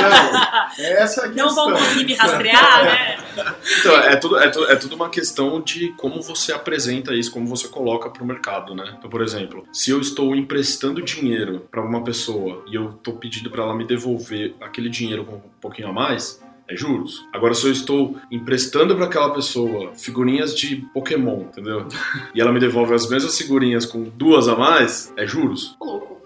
[0.00, 0.84] não.
[0.84, 1.88] Essa é a Não vão questão.
[1.88, 3.16] conseguir me rastrear, né?
[3.80, 7.46] Então, é tudo, é, tudo, é tudo uma questão de como você apresenta isso, como
[7.46, 8.94] você coloca pro mercado, né?
[8.98, 13.50] Então, por exemplo, se eu estou emprestando dinheiro pra uma pessoa e eu tô pedindo
[13.50, 17.26] pra ela me devolver aquele dinheiro com um pouquinho a mais, é juros.
[17.32, 21.86] Agora, se eu estou emprestando pra aquela pessoa figurinhas de Pokémon, entendeu?
[22.34, 25.76] E ela me devolve as mesmas figurinhas com duas a mais, é juros.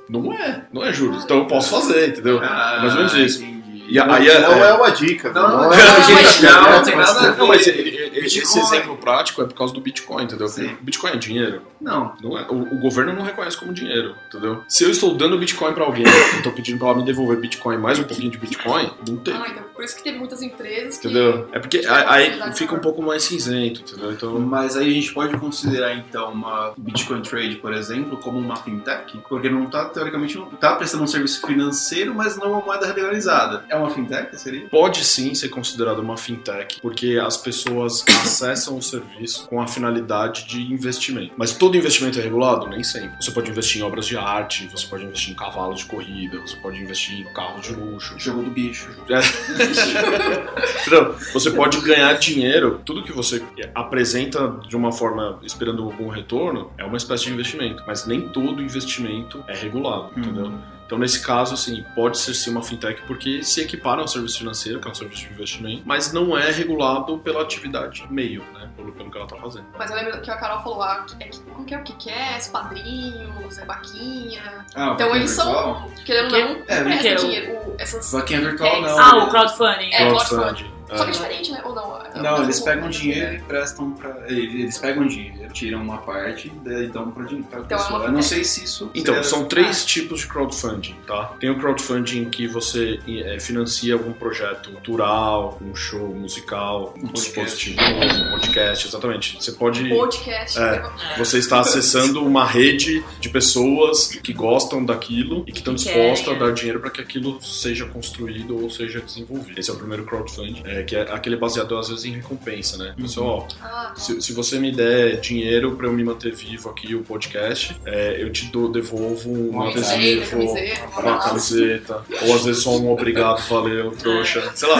[0.09, 1.25] Não é, não é juros.
[1.25, 2.39] Então eu posso fazer, entendeu?
[2.43, 3.58] Ah, É mais ou menos isso.
[3.89, 5.33] E aí é- não é- é uma dica.
[5.33, 6.53] Não, não, não, é não, uma dica.
[6.53, 7.39] não, não tem nada a ver.
[7.39, 10.49] Não, mas esse exemplo prático é por causa do Bitcoin, entendeu?
[10.49, 10.77] Sim.
[10.81, 11.63] O Bitcoin é dinheiro.
[11.81, 12.13] Não.
[12.23, 14.63] Não é, o, o governo não reconhece como dinheiro, entendeu?
[14.69, 16.05] Se eu estou dando Bitcoin pra alguém
[16.39, 19.35] e tô pedindo pra ela me devolver Bitcoin mais um pouquinho de Bitcoin, não tem.
[19.35, 21.07] Ah, então por isso que tem muitas empresas que.
[21.07, 21.49] Entendeu?
[21.53, 24.13] É porque que aí, aí fica um pouco mais cinzento, entendeu?
[24.13, 24.39] Então.
[24.41, 29.17] Mas aí a gente pode considerar então uma Bitcoin Trade, por exemplo, como uma fintech?
[29.29, 33.65] Porque não tá, teoricamente, não tá prestando um serviço financeiro, mas não uma moeda legalizada.
[33.69, 34.69] É uma fintech, seria?
[34.69, 40.47] Pode sim ser considerada uma fintech, porque as pessoas acessam o serviço com a finalidade
[40.47, 41.33] de investimento.
[41.37, 42.69] Mas todo investimento é regulado?
[42.69, 43.23] Nem sempre.
[43.23, 46.57] Você pode investir em obras de arte, você pode investir em cavalos de corrida, você
[46.57, 48.19] pode investir em carros de luxo.
[48.19, 48.89] Jogo do bicho.
[50.81, 51.15] Entendeu?
[51.33, 53.43] Você pode ganhar dinheiro, tudo que você
[53.75, 58.63] apresenta de uma forma esperando algum retorno é uma espécie de investimento, mas nem todo
[58.63, 60.53] investimento é regulado, entendeu?
[60.89, 64.81] Então, nesse caso, assim, pode ser sim uma fintech porque se equipara ao serviço financeiro,
[64.81, 68.71] que é um serviço de investimento, mas não é regulado pela atividade meio, né?
[68.75, 69.67] Pelo, pelo que ela tá fazendo.
[69.79, 71.93] Mas eu lembro que a Carol falou, ah, é, que- como que é o que
[71.93, 72.39] que é?
[72.39, 74.65] Os padrinhos, é vaquinha.
[74.75, 75.91] Ah, Então eles virtual?
[75.95, 77.53] são, querendo ou não, É, é o- dinheiro.
[77.53, 78.99] O- essas Vaquinha virtual não.
[78.99, 79.93] Ah, o crowdfunding.
[79.93, 80.71] É, Crowdfunding.
[80.89, 81.11] Só que é É.
[81.11, 81.61] diferente, né?
[81.67, 81.99] Ou não?
[82.03, 83.37] É Não, eles pegam dinheiro né?
[83.37, 84.17] e prestam pra.
[84.27, 88.05] Eles pegam dinheiro, tiram uma parte e dão pra Então é pessoa.
[88.05, 88.91] Eu não sei se isso.
[88.95, 91.35] Então, seria- são três tipos de crowdfunding, tá?
[91.41, 97.81] Tem o crowdfunding que você eh, financia algum projeto cultural, um show musical, um dispositivo,
[97.81, 99.37] um podcast, exatamente.
[99.43, 99.89] Você pode...
[99.89, 100.59] Podcast.
[100.59, 100.83] É.
[100.83, 100.91] né?
[101.19, 106.39] Você está acessando uma rede de pessoas que gostam daquilo e que estão dispostas a
[106.39, 109.59] dar dinheiro para que aquilo seja construído ou seja desenvolvido.
[109.59, 112.95] Esse é o primeiro crowdfunding, é, que é aquele baseado às vezes em recompensa, né?
[113.19, 115.38] Ó, Ah, se, se você me der dinheiro
[115.77, 119.71] para eu me manter vivo aqui o podcast, é, eu te dou, devolvo um Uma
[119.71, 124.79] adesivo, camiseta, uma camiseta, ou às vezes só um obrigado, valeu, trouxa, sei lá.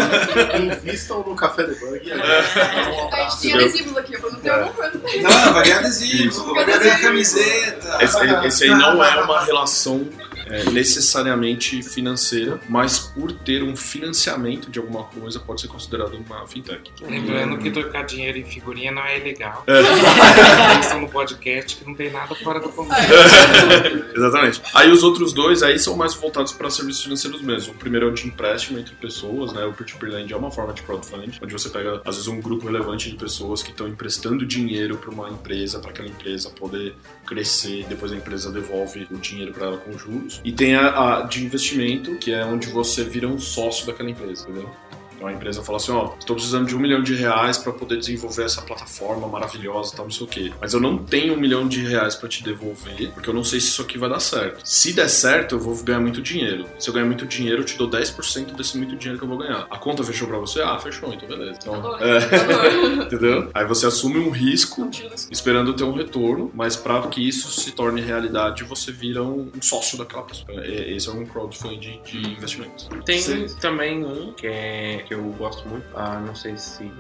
[0.59, 2.13] Invistam no café de bug.
[2.13, 4.55] a gente tinha adesivos aqui, eu perguntei É.
[4.55, 4.99] alguma coisa.
[5.23, 6.55] Não, vai ganhar adesivo, Isso.
[6.55, 7.99] vai ganhar camiseta.
[8.05, 10.07] Esse, esse aí não é uma relação
[10.51, 16.47] é, necessariamente financeira, mas por ter um financiamento de alguma coisa pode ser considerado uma
[16.47, 16.91] fintech.
[17.03, 19.65] Lembrando que trocar dinheiro em figurinha não é ilegal.
[19.67, 20.81] É.
[20.81, 22.91] Estão no podcast que não tem nada fora do comum.
[24.15, 24.63] Exatamente.
[24.75, 27.73] Aí os outros dois aí são mais voltados para serviços financeiros mesmo.
[27.73, 29.65] O primeiro é o de empréstimo entre pessoas, né?
[29.65, 32.67] O peer-to-peer lending é uma forma de crowdfunding, onde você pega às vezes um grupo
[32.67, 36.95] relevante de pessoas que estão emprestando dinheiro para uma empresa, para aquela empresa poder
[37.27, 40.38] crescer, depois a empresa devolve o dinheiro para ela com juros.
[40.45, 44.49] E tem a, a de investimento, que é onde você vira um sócio daquela empresa,
[44.49, 44.71] entendeu?
[45.19, 47.97] Então a empresa fala assim, ó, estou precisando de um milhão de reais para poder
[47.99, 50.53] desenvolver essa plataforma maravilhosa, tal, não sei o quê.
[50.61, 53.59] Mas eu não tenho um milhão de reais para te devolver, porque eu não sei
[53.61, 54.61] se isso aqui vai dar certo.
[54.65, 56.67] Se der certo, eu vou ganhar muito dinheiro.
[56.79, 59.39] Se eu ganhar muito dinheiro, eu te dou 10% desse muito dinheiro que eu vou
[59.39, 59.67] ganhar.
[59.69, 60.61] A conta fechou para você?
[60.63, 61.59] Ah, fechou, então beleza.
[61.61, 63.51] Então, é, entendeu?
[63.53, 67.73] Aí você assume um risco desse- esperando ter um retorno, mas para que isso se
[67.73, 70.47] torne realidade, você vira um, um sócio daquela pessoa.
[70.65, 72.89] É- Esse é um crowdfunding de investimentos.
[73.05, 73.47] Tem Sim.
[73.61, 76.93] também um que, é, que eu gosto muito, ah, não sei se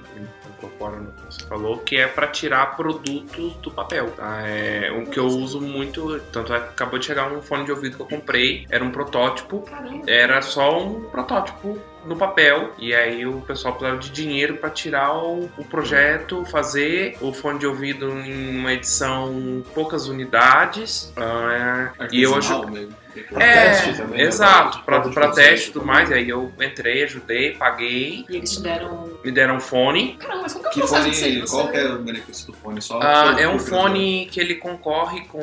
[0.48, 4.10] incorpora no que você falou, que é para tirar produtos do papel.
[4.12, 4.40] tá?
[4.48, 7.70] É um que eu uso muito, tanto é que acabou de chegar um fone de
[7.70, 9.62] ouvido que eu comprei, era um protótipo,
[10.06, 15.14] era só um protótipo no papel e aí o pessoal precisava de dinheiro para tirar
[15.14, 22.22] o, o projeto, fazer o fone de ouvido em uma edição poucas unidades ah, e
[22.22, 22.34] eu
[22.70, 22.94] mesmo.
[23.24, 24.24] Pra é, teste também, né?
[24.24, 25.94] exato, pra, Prova de pra conceito teste e tudo também.
[25.96, 26.10] mais.
[26.10, 29.12] E aí eu entrei, ajudei, paguei, E eles te deram.
[29.24, 30.16] me deram um fone.
[30.18, 31.34] Caramba, mas como que é o Que processo disso aí?
[31.46, 32.80] fone, qual que é o benefício do fone?
[32.82, 33.70] Só Ah, é um curiosidade.
[33.70, 35.38] fone que ele concorre com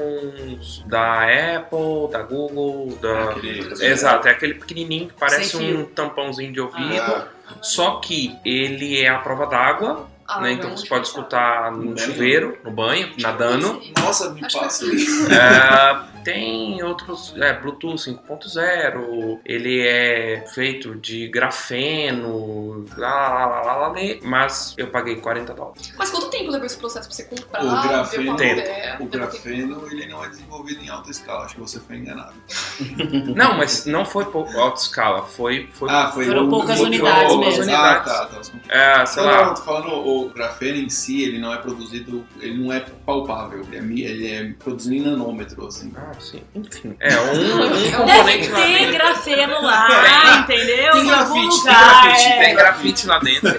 [0.60, 1.24] os da
[1.58, 3.32] Apple, da Google, da.
[3.32, 7.02] Aquele- Exato, é aquele pequenininho que parece um tampãozinho de ouvido.
[7.02, 7.28] Ah,
[7.62, 10.54] Só que ele é à prova d'água, Ah, né?
[10.54, 13.80] Então você pode eu escutar no No chuveiro, no banho, nadando.
[14.00, 15.32] nossa, me passa é isso.
[15.32, 23.62] É, tem outros, é, Bluetooth 5.0, ele é feito de grafeno, lá, lá, lá, lá,
[23.62, 25.94] lá, lá, mas eu paguei 40 dólares.
[25.98, 27.64] Mas quanto tempo levou esse processo pra você comprar?
[27.64, 28.62] O grafeno- ver Tempo.
[28.68, 31.46] papel, O grafeno, ele não é desenvolvido em alta escala.
[31.46, 32.34] Acho que você foi enganado.
[33.36, 34.24] Não, mas não foi
[34.56, 37.64] alta escala, foi, foi Ah, foi Foram o- poucas foi unidades o- mesmo.
[37.76, 38.26] Ah, tá.
[38.26, 38.42] tá.
[38.70, 42.26] é, sei Não, lá, não, tô falando o grafeno em si, ele não é produzido,
[42.40, 45.92] ele não é palpável, ele é, ele é produzido em nanômetro, assim.
[45.96, 46.44] Ah, sim.
[46.54, 46.96] Enfim.
[47.00, 48.94] É um, um componente lá dentro.
[48.94, 50.92] grafeno lá, entendeu?
[50.94, 52.40] Tem Em grafite, tem grafite, é.
[52.44, 53.56] tem grafite lá dentro.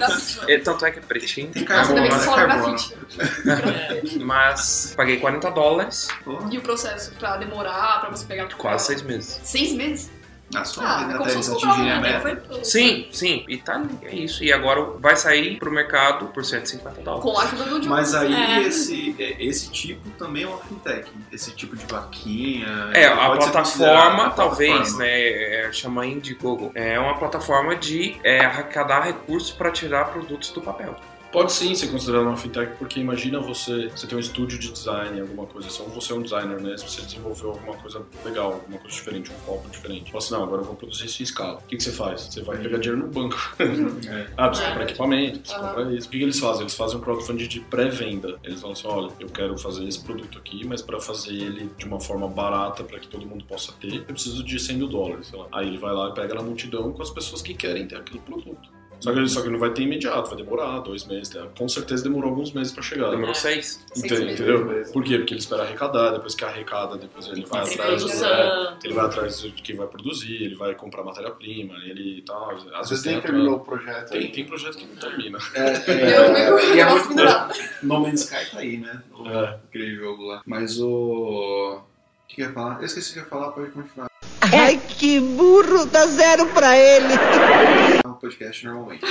[0.47, 1.49] É, tanto é que é pretinho.
[1.51, 2.75] Tem você falou carbono.
[2.75, 4.19] grafite.
[4.23, 6.07] Mas paguei 40 dólares,
[6.51, 9.39] E o processo pra demorar, pra você pegar quase seis meses.
[9.43, 10.11] Seis meses?
[10.55, 12.19] Ah, só Ah, é até eles atingirem a né?
[12.21, 12.43] meta.
[12.47, 13.43] Foi Sim, sim.
[13.49, 14.43] E tá ali, é isso.
[14.43, 17.23] E agora vai sair pro mercado por 150 dólares.
[17.23, 17.89] com a ajuda do Diogo.
[17.89, 18.61] Mas aí É.
[18.61, 21.11] esse, esse tipo também é uma fintech.
[21.33, 22.65] Esse tipo de vaquinha.
[22.93, 25.03] É, pode a plataforma, talvez, plataforma.
[25.03, 25.09] né,
[25.65, 26.71] é, chama Indiegogo.
[26.73, 30.95] É uma plataforma de é, arrecadar recursos para tirar produtos do papel.
[31.31, 35.19] Pode sim ser considerado uma fintech, porque imagina você, você tem um estúdio de design,
[35.19, 36.77] alguma coisa assim, ou você é um designer, né?
[36.77, 40.11] Se você desenvolveu alguma coisa legal, alguma coisa diferente, um copo diferente.
[40.11, 41.59] Fala assim, não, agora eu vou produzir isso em escala.
[41.59, 42.21] O que, que você faz?
[42.21, 43.37] Você vai pegar dinheiro no banco.
[44.07, 44.27] É.
[44.37, 45.67] ah, precisa comprar equipamento, precisa Aham.
[45.75, 46.07] comprar isso.
[46.07, 46.61] O que, que eles fazem?
[46.61, 48.39] Eles fazem um crowdfunding de pré-venda.
[48.43, 51.85] Eles falam assim, olha, eu quero fazer esse produto aqui, mas para fazer ele de
[51.85, 55.27] uma forma barata, para que todo mundo possa ter, eu preciso de 100 mil dólares,
[55.27, 55.47] sei lá.
[55.51, 58.19] Aí ele vai lá e pega na multidão com as pessoas que querem ter aquele
[58.19, 58.76] produto.
[58.99, 61.33] Só que, só que não vai ter imediato, vai demorar dois meses.
[61.33, 61.47] né?
[61.57, 63.09] Com certeza demorou alguns meses pra chegar.
[63.11, 63.83] Demorou seis.
[63.93, 64.25] Seis Entendeu?
[64.25, 64.39] meses.
[64.69, 64.93] entendeu?
[64.93, 65.17] Por quê?
[65.17, 68.03] Porque ele espera arrecadar, depois que arrecada, depois ele vai atrás.
[68.03, 68.77] do- é, produção.
[68.83, 72.51] ele vai atrás de quem vai produzir, ele vai comprar matéria-prima, ele tal.
[72.51, 74.09] Às, Às vezes nem tem terminou o projeto.
[74.09, 74.31] Tem, aí.
[74.31, 75.37] tem projeto que não termina.
[75.53, 75.73] É, é,
[76.59, 77.07] que e é muito.
[77.83, 79.01] No Man's Sky tá aí, né?
[79.17, 79.59] O, É.
[79.67, 80.41] Aquele jogo lá.
[80.45, 80.87] Mas o.
[81.79, 82.79] O que que eu ia falar?
[82.79, 84.06] Eu esqueci o que eu ia falar, pode continuar.
[84.53, 87.13] Ai, que burro, dá zero pra ele.
[88.03, 89.05] É um podcast normalmente.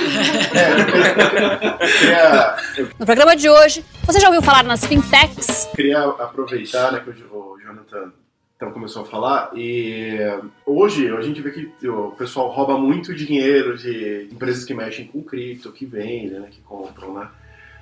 [2.07, 5.69] É, No programa de hoje, você já ouviu falar nas fintechs?
[5.75, 8.11] queria aproveitar né, que o o Jonathan
[8.55, 10.17] então, começou a falar e
[10.65, 15.21] hoje a gente vê que o pessoal rouba muito dinheiro de empresas que mexem com
[15.21, 17.29] cripto, que vendem, né, que compram, né?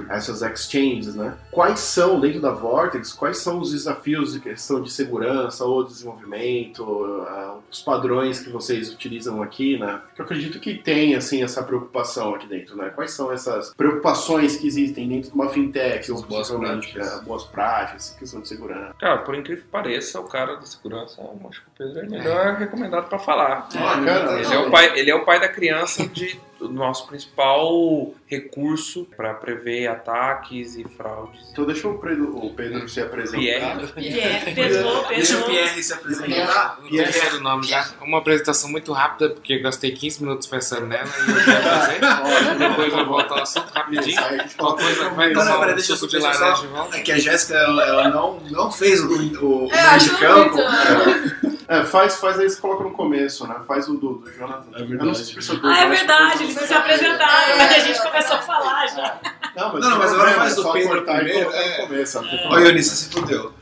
[0.10, 1.34] Essas exchanges, né?
[1.52, 7.26] Quais são, dentro da Vortex, quais são os desafios de questão de segurança ou desenvolvimento,
[7.28, 10.02] ah, os padrões que vocês utilizam aqui, né?
[10.16, 12.90] Que eu acredito que tem, assim, essa preocupação aqui dentro, né?
[12.94, 17.14] Quais são essas preocupações que existem dentro de uma fintech, ou As boas práticas.
[17.14, 18.94] ah, boas práticas, questão de segurança.
[19.00, 22.08] Cara, por incrível que pareça, o cara da segurança, eu acho que o Pedro é
[22.10, 23.68] melhor recomendado pra falar.
[23.74, 26.40] Bacana, Ele é, o pai, ele é o pai da criança de
[26.72, 31.50] nosso principal recurso para prever ataques e fraudes.
[31.52, 33.38] Então deixa o Pedro, o Pedro se apresentar.
[33.40, 33.88] Pierre.
[33.94, 35.44] Pierre, Pedro, Deixa o.
[35.44, 36.80] Pierre se apresentar.
[36.82, 37.88] Não terceiro nome já.
[38.02, 42.00] Uma apresentação muito rápida, porque eu gastei 15 minutos pensando nela e eu fazer.
[42.58, 44.10] Depois eu volto ao assunto rapidinho.
[44.10, 46.98] Isso aí a gente Qual coloca coisa vai tomar um suco de laranja de volta?
[46.98, 50.10] É que a Jéssica, ela, ela não, não fez o, o, o É, meio de
[50.18, 51.55] campo.
[51.68, 53.56] É, faz, faz aí, você coloca no começo, né?
[53.68, 54.70] Faz o do, do Jonathan.
[54.76, 55.08] É Eu verdade.
[55.08, 58.02] não sei se precisa do Ah, é verdade, eles porque- se apresentaram, mas a gente
[58.02, 59.20] começou a falar já.
[59.56, 61.70] Não, mas, Não, não, mas agora faz é do Pedro primeiro, é.
[61.82, 62.22] no começo.
[62.22, 62.62] não problema.
[62.62, 63.54] Ionis, você se fudeu.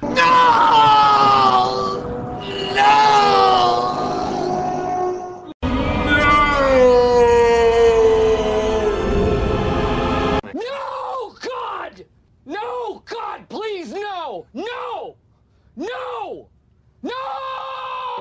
[10.53, 12.05] No, God!
[12.45, 14.45] No, God, please, no!
[14.53, 15.15] No!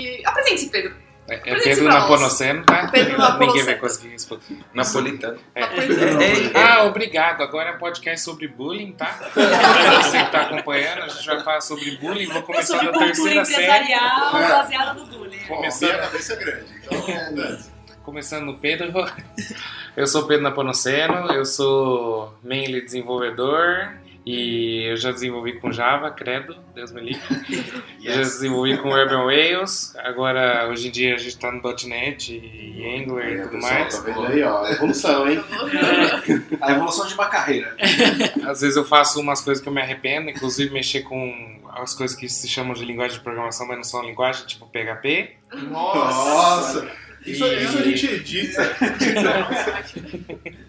[0.02, 0.94] E Apresente-se, Pedro.
[1.28, 1.84] É, é Pedro.
[1.84, 2.88] Naponoceno, tá?
[2.88, 4.58] Pedro Ninguém vai conseguir responder.
[4.74, 5.38] Napolitano.
[5.54, 5.62] É.
[5.62, 7.42] É, ah, obrigado.
[7.42, 9.18] Agora é um podcast sobre bullying, tá?
[10.02, 12.26] Você que tá acompanhando, a gente vai falar sobre bullying.
[12.26, 13.62] Vou começar Sobre cultura terceira série.
[13.62, 15.38] empresarial baseada no bullying.
[15.46, 17.06] Bom, a Começando- cabeça é grande, então...
[17.36, 17.58] né?
[18.02, 18.92] Começando no Pedro.
[19.96, 23.92] Eu sou Pedro Naponoceno, eu sou mainly desenvolvedor
[24.24, 27.22] e eu já desenvolvi com Java, credo, Deus me livre.
[28.04, 32.32] Eu já desenvolvi com Urban Rails, agora hoje em dia a gente tá no .NET
[32.32, 33.98] e Angular e É, tudo pessoal, mais.
[33.98, 35.42] Tá vendo aí, ó, evolução, hein?
[36.60, 37.74] A evolução de uma carreira.
[38.46, 42.16] Às vezes eu faço umas coisas que eu me arrependo, inclusive mexer com as coisas
[42.16, 45.30] que se chamam de linguagem de programação, mas não são linguagem, tipo PHP.
[45.70, 46.88] Nossa!
[47.24, 48.76] Isso, E- isso a gente edita.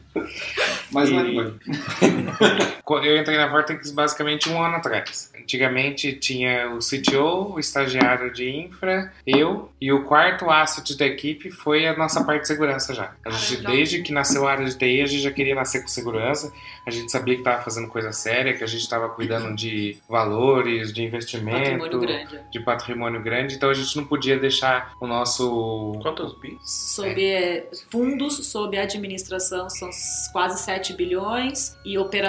[0.91, 1.55] Mais uma E- língua.
[1.99, 2.22] Quando
[3.03, 5.31] Eu entrei na Vortex basicamente um ano atrás.
[5.39, 11.49] Antigamente tinha o CTO, o estagiário de infra, eu, e o quarto asset da equipe
[11.49, 13.13] foi a nossa parte de segurança já.
[13.25, 13.75] A gente, Caramba.
[13.75, 16.51] desde que nasceu a área de TI, a gente já queria nascer com segurança,
[16.85, 20.93] a gente sabia que estava fazendo coisa séria, que a gente estava cuidando de valores,
[20.93, 22.39] de investimento, Patrimônio grande.
[22.51, 26.93] de patrimônio grande, então a gente não podia deixar o nosso Quantos bits?
[26.95, 29.89] Sob eh, fundos, sob administração, são
[30.31, 31.77] quase 7 bilhões.
[31.85, 32.22] E operações,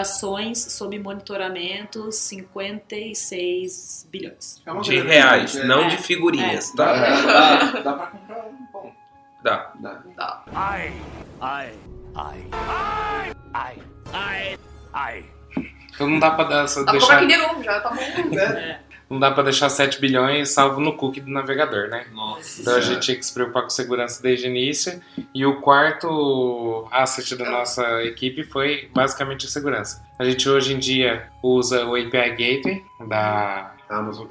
[0.54, 4.62] sob monitoramento, 56 bilhões.
[4.66, 5.88] É uma De reais, gente, é- não É.
[5.88, 6.92] de figurinhas, Dá, tá?
[7.02, 8.92] dá, dá pra comprar um bom.
[9.42, 9.72] Dá.
[10.16, 10.42] Dá.
[10.48, 10.88] I,
[11.42, 11.72] I,
[12.16, 12.48] I,
[13.54, 13.78] I,
[14.14, 14.58] I, I,
[14.94, 15.24] I.
[15.94, 18.02] Então não dá pra dar, Dá pra comprar deixar, aqui de novo, já tá bom.
[19.08, 22.06] não dá pra deixar 7 bilhões salvo no cookie do navegador, né?
[22.12, 22.60] Nossa.
[22.60, 25.00] Então a gente tinha que se preocupar com segurança desde o início.
[25.34, 30.04] E o quarto asset da nossa equipe foi basicamente a segurança.
[30.18, 34.26] A gente hoje em dia usa o API Gateway da, Amazon.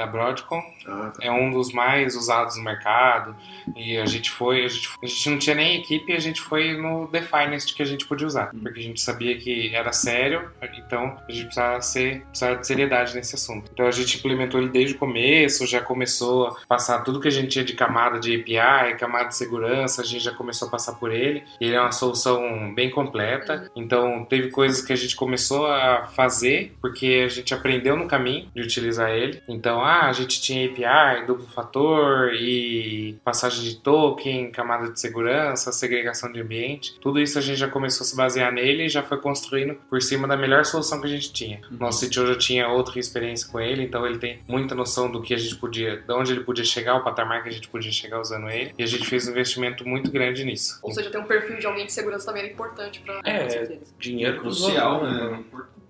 [0.00, 0.62] Da Broadcom.
[0.86, 1.24] Ah, tá.
[1.24, 3.36] É um dos mais usados no mercado.
[3.76, 6.76] E a gente foi, a gente, a gente não tinha nem equipe, a gente foi
[6.76, 8.50] no Definest que a gente podia usar.
[8.50, 13.14] Porque a gente sabia que era sério, então a gente precisava, ser, precisava de seriedade
[13.14, 13.70] nesse assunto.
[13.72, 17.30] Então a gente implementou ele desde o começo, já começou a passar tudo que a
[17.30, 20.94] gente tinha de camada de API, camada de segurança, a gente já começou a passar
[20.94, 21.44] por ele.
[21.60, 23.70] Ele é uma solução bem completa.
[23.76, 28.48] Então teve coisas que a gente começou a fazer porque a gente aprendeu no caminho
[28.54, 29.42] de utilizar ele.
[29.48, 35.72] Então, ah, a gente tinha API, duplo fator e passagem de token, camada de segurança,
[35.72, 36.98] segregação de ambiente.
[37.00, 40.00] Tudo isso a gente já começou a se basear nele e já foi construindo por
[40.00, 41.60] cima da melhor solução que a gente tinha.
[41.70, 45.34] Nosso CTO já tinha outra experiência com ele, então ele tem muita noção do que
[45.34, 48.20] a gente podia, de onde ele podia chegar, o patamar que a gente podia chegar
[48.20, 48.72] usando ele.
[48.78, 50.78] E a gente fez um investimento muito grande nisso.
[50.82, 53.20] Ou seja, ter um perfil de alguém de segurança também era importante pra.
[53.24, 55.44] É, dinheiro Crucial, dos né?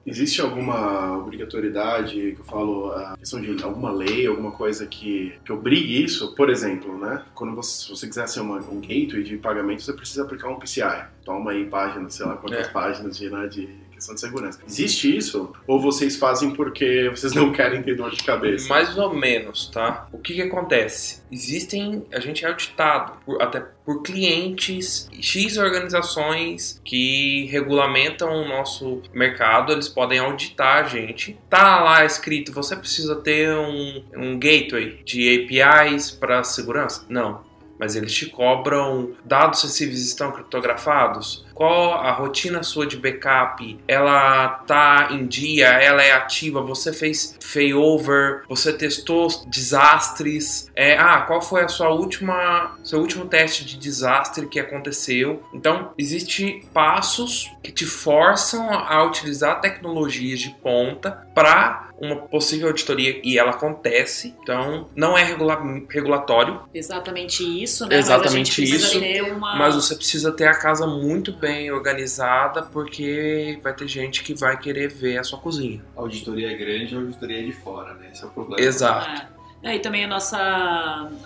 [0.07, 5.53] Existe alguma obrigatoriedade que eu falo, a questão de alguma lei, alguma coisa que, que
[5.53, 6.35] obrigue isso?
[6.35, 7.23] Por exemplo, né?
[7.35, 10.59] Quando você, se você quiser ser uma, um gateway de pagamento, você precisa aplicar um
[10.59, 11.05] PCI.
[11.25, 12.71] Toma aí páginas, sei lá quantas É.
[12.71, 13.69] páginas de, né, de
[14.01, 14.59] questão de segurança.
[14.67, 15.53] Existe isso?
[15.67, 18.69] Ou vocês fazem porque vocês não querem ter dor de cabeça?
[18.69, 20.09] Mais ou menos, tá?
[20.13, 21.23] O que que acontece?
[21.31, 29.03] Existem, a gente é auditado por- até por clientes, X organizações que regulamentam o nosso
[29.13, 31.39] mercado, eles podem auditar a gente.
[31.49, 37.05] Tá lá escrito, você precisa ter um, um gateway de APIs para segurança?
[37.09, 37.49] Não.
[37.79, 41.47] Mas eles te cobram dados sensíveis estão criptografados?
[41.61, 47.37] Qual a rotina sua de backup, ela tá em dia, ela é ativa, você fez
[47.39, 53.77] failover, você testou desastres, é, ah, qual foi a sua última, seu último teste de
[53.77, 55.43] desastre que aconteceu.
[55.53, 63.21] Então, existe passos que te forçam a utilizar tecnologias de ponta para uma possível auditoria
[63.23, 64.35] e ela acontece.
[64.43, 67.99] Então, não é regula regulatório, Exatamente isso, né?
[67.99, 68.99] Exatamente Mas isso,
[69.35, 69.57] uma...
[69.57, 74.57] mas você precisa ter a casa muito bem organizada porque vai ter gente que vai
[74.59, 75.83] querer ver a sua cozinha.
[75.97, 78.11] A auditoria é grande, a auditoria é de fora, né?
[78.13, 78.61] Esse é o problema.
[78.61, 79.09] Exato.
[79.37, 79.41] É.
[79.63, 80.39] É, e também a nossa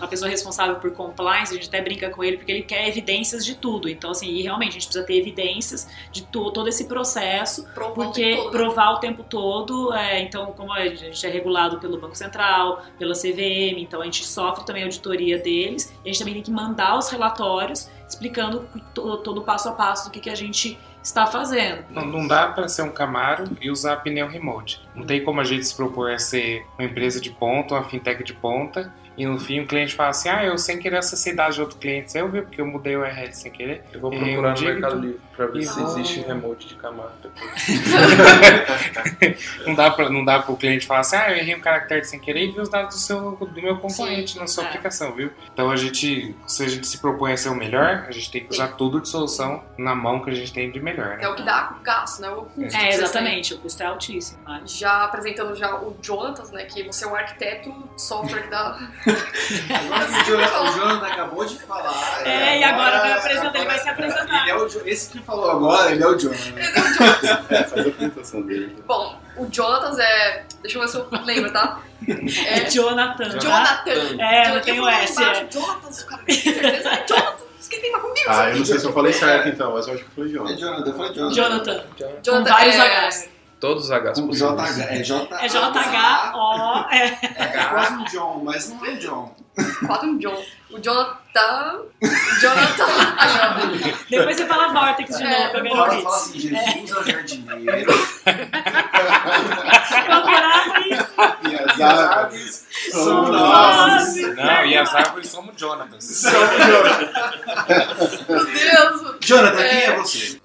[0.00, 3.46] a pessoa responsável por compliance, a gente até brinca com ele porque ele quer evidências
[3.46, 3.88] de tudo.
[3.88, 7.90] Então, assim, e realmente a gente precisa ter evidências de to- todo esse processo, Provar
[7.90, 8.58] o porque tempo todo, né?
[8.58, 9.92] provar o tempo todo.
[9.94, 14.24] é, então, como a gente é regulado pelo Banco Central, pela CVM, então a gente
[14.24, 15.94] sofre também a auditoria deles.
[16.04, 19.72] E a gente também tem que mandar os relatórios explicando to- todo o passo a
[19.72, 21.84] passo do que, que a gente está fazendo.
[21.90, 24.80] Não, não dá para ser um Camaro e usar pneu remote.
[24.94, 28.24] Não tem como a gente se propor a ser uma empresa de ponta, uma fintech
[28.24, 31.54] de ponta, e no fim o cliente fala assim: ah, eu sem querer acessei dados
[31.54, 33.84] de outro cliente, eu vi porque eu mudei o URL sem querer.
[33.92, 34.60] Eu vou procurar um no.
[34.60, 37.64] Mercado Livre pra ver E se vou- existe remote de Camaro depois.
[39.66, 42.18] Não dá para não dá pro cliente falar assim: ah, eu errei um caractere sem
[42.18, 44.66] querer e vi os dados do, seu, do meu concorrente na sua é.
[44.66, 45.30] aplicação, viu?
[45.52, 48.44] Então a gente, se a gente se propõe a ser o melhor, a gente tem
[48.44, 51.28] que usar tudo de solução na mão que a gente tem de melhor, É né?
[51.28, 52.30] o que dá gasto, né?
[52.30, 52.76] O custo.
[52.76, 54.38] É, exatamente, o custo é altíssimo.
[54.44, 54.70] Mas...
[54.72, 56.64] Já apresentando já o Jonatas, né?
[56.64, 58.76] Que você é um arquiteto software da.
[58.76, 62.26] Agora que o Jonathan, o Jonathan acabou de falar.
[62.26, 64.42] É, e agora vai apresentar, ele vai se apresentar.
[64.42, 66.54] Ele é o Jo- esse que falou agora, ele é o Jonathan.
[67.50, 68.76] É, faz a apresentação dele.
[68.86, 70.44] Bom, o Jonatas é.
[70.62, 71.80] Deixa eu ver se eu lembro, tá?
[72.46, 73.30] É Jonathan.
[73.30, 73.38] tá?
[73.38, 73.90] Jonathan.
[74.18, 75.46] É, não Jonathan, tem eu o S, é.
[75.50, 76.88] Jonatas, o cara tem certeza.
[76.90, 77.43] É Jonatas.
[77.80, 78.04] Quem tem?
[78.28, 80.30] Ah, eu não sei se eu falei certo então, mas eu acho que eu falei
[80.30, 80.56] É Jonathan.
[80.56, 81.34] Jonathan, eu falei Jonathan.
[81.34, 81.84] Jonathan.
[82.22, 83.08] Jonathan Com vários é...
[83.08, 83.28] Hs.
[83.60, 84.76] Todos os Hs possíveis.
[84.76, 84.80] JH.
[84.82, 85.28] É J.
[85.40, 86.94] É J-H-O.
[86.94, 87.18] É.
[87.36, 89.34] É quase um John, mas não é John.
[89.86, 90.42] Quase um John.
[90.70, 91.82] O Jonathan.
[92.40, 92.86] Jonathan.
[94.10, 96.26] Depois você fala Vortex de É, novo, pra ganhar Fala, o fala Hits.
[96.26, 97.92] assim, Jesus é o jardineiro.
[101.42, 104.16] E as E aves são nós.
[104.16, 106.24] Não, e as árvores somos Jonatas.
[108.28, 109.16] Meu Deus.
[109.20, 109.84] Jonathan, quem É.
[109.86, 110.40] é você?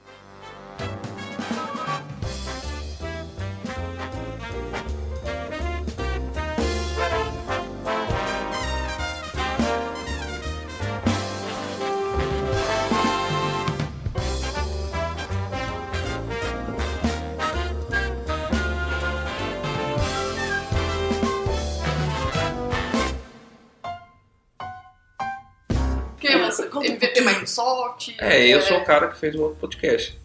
[26.70, 26.94] Quem é?
[26.96, 28.10] MVP Microsoft?
[28.20, 30.18] É, eu sou o cara que fez o outro podcast.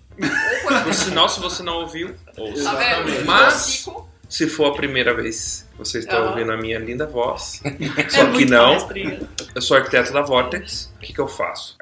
[0.84, 2.64] Por sinal, se você não ouviu, ouça.
[2.64, 3.24] Tá vendo?
[3.26, 3.88] Mas-.
[4.28, 7.60] Se for a primeira vez que você está ouvindo a minha linda voz,
[7.96, 9.20] É só que muito não, palestrinha.
[9.54, 10.92] eu sou arquiteto da Vortex.
[10.96, 11.76] O que, que eu faço?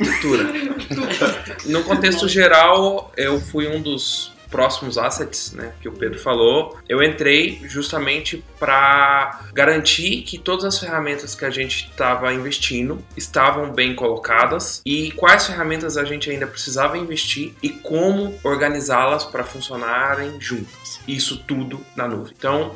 [0.00, 0.44] Arquitetura.
[1.66, 6.78] No contexto geral, eu fui um dos próximos assets, né, que o Pedro falou.
[6.88, 13.70] Eu entrei justamente para garantir que todas as ferramentas que a gente estava investindo estavam
[13.72, 20.40] bem colocadas e quais ferramentas a gente ainda precisava investir e como organizá-las para funcionarem
[20.40, 21.00] juntas.
[21.06, 22.34] Isso tudo na nuvem.
[22.36, 22.74] Então,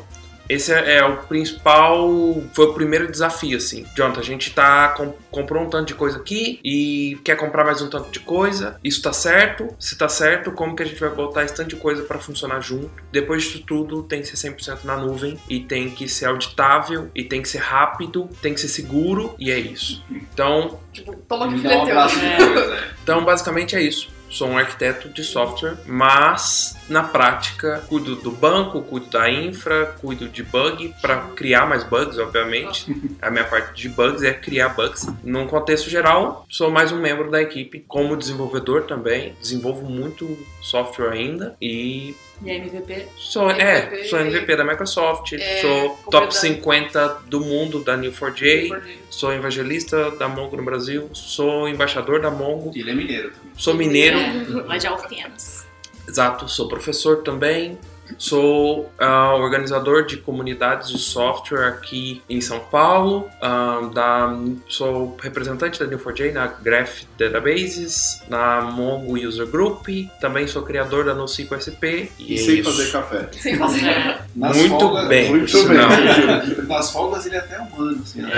[0.49, 2.09] esse é, é o principal,
[2.55, 3.85] foi o primeiro desafio, assim.
[3.97, 7.81] Jonathan, a gente tá, com- comprou um tanto de coisa aqui e quer comprar mais
[7.81, 8.79] um tanto de coisa.
[8.83, 9.69] Isso tá certo?
[9.79, 12.61] Se tá certo, como que a gente vai botar esse tanto de coisa para funcionar
[12.61, 12.91] junto?
[13.11, 17.25] Depois disso tudo, tem que ser 100% na nuvem e tem que ser auditável e
[17.25, 20.05] tem que ser rápido, tem que ser seguro e é isso.
[20.11, 21.99] Então, Tipo, toma aqui Me o dá um fileteu.
[22.01, 22.39] abraço É.
[22.39, 22.83] né?
[23.03, 24.09] então, basicamente é isso.
[24.33, 30.27] Sou um arquiteto de software, mas na prática cuido do banco, cuido da infra, cuido
[30.27, 32.91] de bug para criar mais bugs, obviamente.
[33.21, 35.07] A minha parte de bugs é criar bugs.
[35.23, 39.37] Num contexto geral, sou mais um membro da equipe como desenvolvedor também.
[39.39, 43.07] Desenvolvo muito software ainda e E a MVP?
[43.17, 44.05] sou é, MVP.
[44.09, 48.71] sou MVP da Microsoft, É, sou top da- 50 do mundo da Neo4j,
[49.09, 53.53] sou evangelista da Mongo no Brasil, sou embaixador da Mongo, E ele é mineiro também.
[53.57, 54.19] sou mineiro.
[54.67, 55.67] Lá de Alfenas.
[56.09, 57.79] Exato, sou professor também.
[58.19, 63.29] Sou ah, organizador de comunidades de software aqui em São Paulo.
[63.41, 64.37] Ah, da-
[64.69, 69.87] sou representante da Neo4j na Graph Databases, na Mongo User Group.
[70.21, 72.11] Também sou criador da NoSQL SP.
[72.19, 72.71] E é sem isso.
[72.71, 73.29] fazer café.
[73.33, 73.85] Sem fazer.
[73.87, 74.19] É.
[74.35, 76.67] Nas Muito folgas- bem, Muito bem.
[76.67, 78.23] Nas folgas ele é até humano, assim.
[78.23, 78.31] né?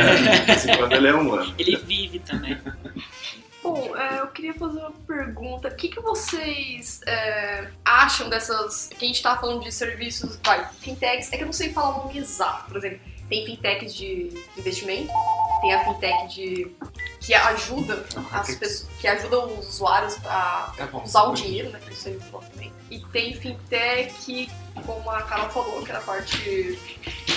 [0.73, 1.55] Em quando ele é humano.
[1.59, 2.57] Ele vive também.
[3.65, 5.69] Bom, é, eu queria fazer uma pergunta.
[5.69, 8.89] O que, que vocês é, acham dessas.
[8.89, 10.39] Que a gente tá falando de serviços.
[10.45, 11.33] Vai, fintechs.
[11.33, 12.67] É que eu não sei falar o nome exato.
[12.69, 15.11] Por exemplo, tem fintechs de investimento,
[15.63, 16.77] tem a fintech de.
[17.23, 18.87] que ajuda as pessoas.
[19.01, 21.03] que ajuda os usuários a Tá bom.
[21.03, 21.81] usar o dinheiro, né?
[21.83, 22.71] Que isso aí falo também.
[22.91, 24.51] E tem fintech,
[24.85, 26.79] como a Carol falou, que era a parte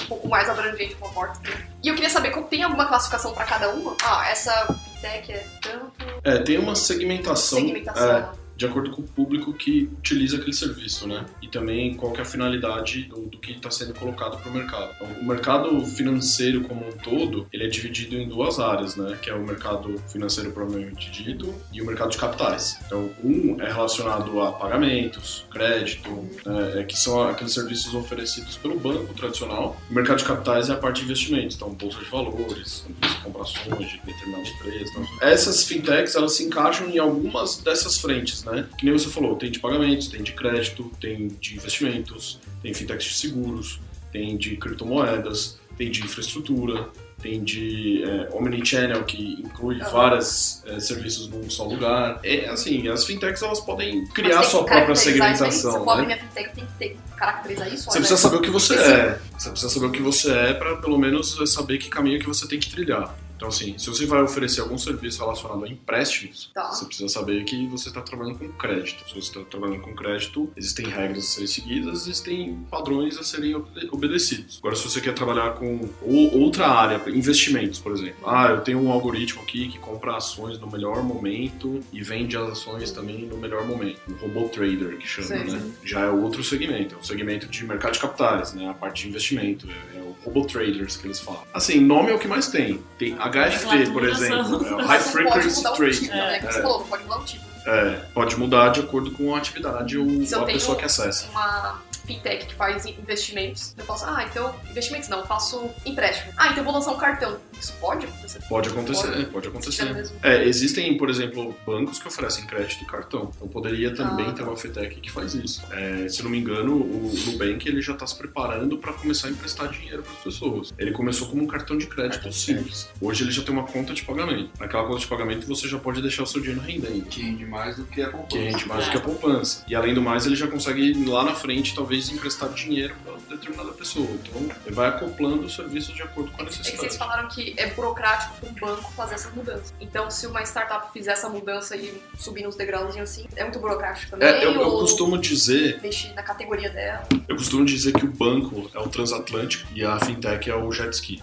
[0.03, 1.39] um pouco mais abrangente, uma porta.
[1.82, 3.95] E eu queria saber como tem alguma classificação pra cada uma?
[4.03, 6.05] Ah, essa fintech é tanto.
[6.23, 8.17] É, tem uma segmentação, Segmentação.
[8.17, 11.26] é, de acordo com o público que utiliza aquele serviço, né?
[11.41, 14.53] E também qual que é a finalidade do, do que está sendo colocado para o
[14.53, 14.91] mercado.
[14.95, 19.18] Então, o mercado financeiro como um todo, ele é dividido em duas áreas, né?
[19.22, 22.80] Que é o mercado financeiro propriamente dito e o mercado de capitais.
[22.86, 26.10] Então, um é relacionado a pagamentos, crédito,
[26.43, 26.80] né?
[26.80, 29.80] é, que são aqueles serviços oferecidos pelo banco tradicional.
[29.89, 32.86] O mercado de capitais é a parte de investimentos, então bolsa de valores,
[33.24, 34.91] comprações de determinada empresa.
[34.91, 38.67] Então, essas fintechs, elas se encaixam em algumas dessas frentes, né?
[38.77, 43.05] Que nem você falou, tem de pagamentos, tem de crédito, tem de investimentos, tem fintechs
[43.05, 43.79] de seguros,
[44.11, 46.89] tem de criptomoedas, tem de infraestrutura,
[47.21, 52.19] tem de é, omnichannel, que inclui vários serviços num só lugar.
[52.23, 56.15] É assim, as fintechs elas podem criar tem sua própria isso segmentação, abrir né?
[56.15, 57.83] minha fintech, tenho que ter, caracterizar isso?
[57.85, 59.19] Você olha, precisa saber o que você é.
[59.37, 62.47] Você precisa saber o que você é para pelo menos saber que caminho que você
[62.47, 63.15] tem que trilhar.
[63.38, 66.71] Então, assim, se você vai oferecer algum serviço relacionado a empréstimos, Tá.
[66.71, 69.07] você precisa saber que você está trabalhando com crédito.
[69.07, 73.53] Se você está trabalhando com crédito, existem regras a serem seguidas, existem padrões a serem
[73.55, 74.57] obede- obedecidos.
[74.59, 78.27] Agora, se você quer trabalhar com ou- outra área, investimentos, por exemplo.
[78.27, 82.49] Ah, eu tenho um algoritmo aqui que compra ações no melhor momento e vende as
[82.49, 84.01] ações também no melhor momento.
[84.09, 85.59] O robô trader, que chama, Sei, né?
[85.59, 85.73] sim.
[85.83, 88.67] Já é outro segmento, é o segmento de mercado de capitais, né?
[88.67, 89.96] A parte de investimento, é,
[90.28, 91.43] é o robô traders que eles falam.
[91.53, 92.82] Assim, nome é o que mais tem.
[92.99, 95.99] Tem HFT, por exemplo, é High Você Frequency Trading.
[96.01, 96.39] tipo, né?
[96.39, 97.45] Que você É, falou, pode mudar o tipo.
[97.68, 101.30] É, pode mudar de acordo com a atividade ou Se a tenho pessoa que acessa.
[101.30, 106.32] uma fintech que faz investimentos, eu posso, ah, então, investimentos não, eu faço empréstimo.
[106.38, 107.38] Ah, então eu vou lançar um cartão.
[107.59, 108.39] Isso pode acontecer?
[108.47, 109.26] Pode acontecer, Pode.
[109.26, 109.93] pode acontecer.
[109.93, 110.15] mesmo.
[110.24, 113.32] É, existem, por exemplo, bancos que oferecem crédito e cartão.
[113.36, 115.63] Então poderia também Ah, ter uma fintech que faz isso.
[115.72, 119.32] É, se não me engano, o Nubank ele já está se preparando para começar a
[119.32, 120.74] emprestar dinheiro para as pessoas.
[120.78, 122.88] Ele começou como um cartão de crédito simples.
[123.01, 124.51] Hoje ele já tem uma conta de pagamento.
[124.59, 127.05] Naquela conta de pagamento você já pode deixar o seu dinheiro rendendo.
[127.07, 128.28] Que rende mais do que a poupança.
[128.28, 129.64] Que rende mais do que a poupança.
[129.68, 133.71] E além do mais, ele já consegue lá na frente talvez emprestar dinheiro para determinada
[133.71, 134.07] pessoa.
[134.09, 136.97] Então ele vai acoplando os serviços de acordo com a É que vocês necessidade.
[136.97, 139.73] falaram que é burocrático para um banco fazer essa mudança.
[139.80, 144.11] Então, se uma startup fizer essa mudança e subir nos degraus assim, é muito burocrático
[144.11, 144.28] também?
[144.28, 147.07] É, eu, eu costumo dizer Mexer na categoria dela?
[147.28, 150.91] Eu costumo dizer que o banco é o transatlântico e a fintech é o jet
[150.93, 151.21] ski,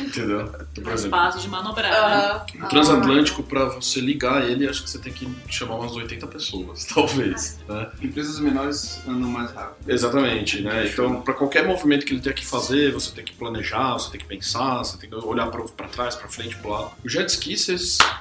[0.00, 0.42] entendeu?
[0.42, 1.90] Então, por Mais exemplo, fácil de manobrar.
[1.90, 1.96] né?
[1.96, 2.46] Aham.
[2.64, 6.84] o transatlântico, pra você ligar ele, acho que você tem que chamar umas 80 pessoas,
[6.92, 7.90] talvez, né?
[8.02, 9.90] Empresas menores andam mais rápido.
[9.90, 10.86] Exatamente, né?
[10.86, 14.20] Então, pra qualquer movimento que ele tenha que fazer, você tem que planejar, você tem
[14.20, 16.90] que pensar, você tem que olhar pra, pra trás, pra frente, pro lado.
[17.04, 17.76] O jet ski, você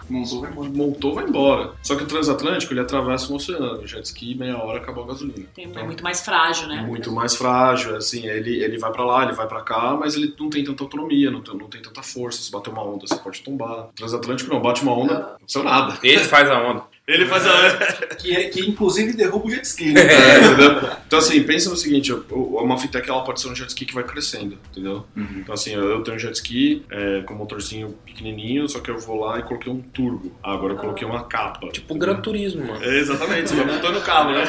[0.10, 0.70] Montou, vai embora.
[0.70, 1.74] montou, vai embora.
[1.82, 3.80] Só que o transatlântico, ele atravessa um oceano.
[3.82, 5.46] O jet ski, meia hora, acabou a gasolina.
[5.56, 6.82] Tem- Então, é muito mais frágil, né?
[6.82, 10.34] muito mais frágil, assim, ele, ele vai pra lá, ele vai pra cá, mas ele
[10.40, 12.42] não tem tanta autonomia, não tem, não tem tanta força.
[12.42, 13.88] Se bater uma onda, você pode tombar.
[13.96, 15.98] Transatlântico não, bate uma onda, não aconteceu nada.
[16.04, 16.84] Ele faz a onda.
[17.08, 18.16] Ele faz a.
[18.16, 20.02] Que, é- que inclusive derruba o jet ski, né?
[20.10, 20.90] É, entendeu?
[21.06, 23.86] Então, assim, pensa no seguinte: o- o- uma fintech ela pode ser um jet ski
[23.86, 25.06] que vai crescendo, entendeu?
[25.16, 25.28] Uhum.
[25.38, 29.20] Então, assim, eu tenho um jet ski é, com motorzinho pequenininho, só que eu vou
[29.24, 30.36] lá e coloquei um turbo.
[30.44, 31.68] Ah, agora eu coloquei uma capa.
[31.70, 32.84] Tipo um Gran Turismo, mano.
[32.84, 34.44] É, exatamente, você vai montando o carro, né?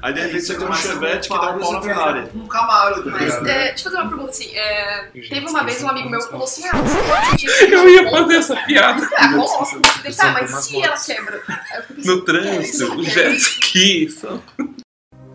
[0.00, 2.28] Aí de repente você tem um Chevette que dá um pau na Ferrari.
[2.34, 4.50] Um Camaro, tá Mas, é, deixa eu fazer uma pergunta assim.
[4.56, 8.10] é, teve uma vez um amigo meu que falou assim: ah, você pode Eu ia
[8.10, 9.06] fazer essa piada.
[9.18, 9.26] Ah.
[10.04, 11.42] Ele, Tá, mas se ela quebra?
[11.88, 13.10] Pensando, No trânsito, é, ela o quebra?
[13.30, 14.08] jet ski.
[14.10, 14.42] são-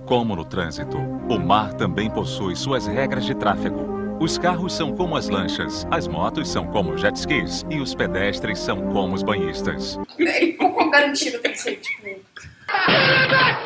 [0.05, 3.89] Como no trânsito, o mar também possui suas regras de tráfego.
[4.19, 8.59] Os carros são como as lanchas, as motos são como jet skis e os pedestres
[8.59, 9.97] são como os banhistas.
[10.19, 11.75] É, qual garantia tem que ser?
[11.77, 12.19] Tipo,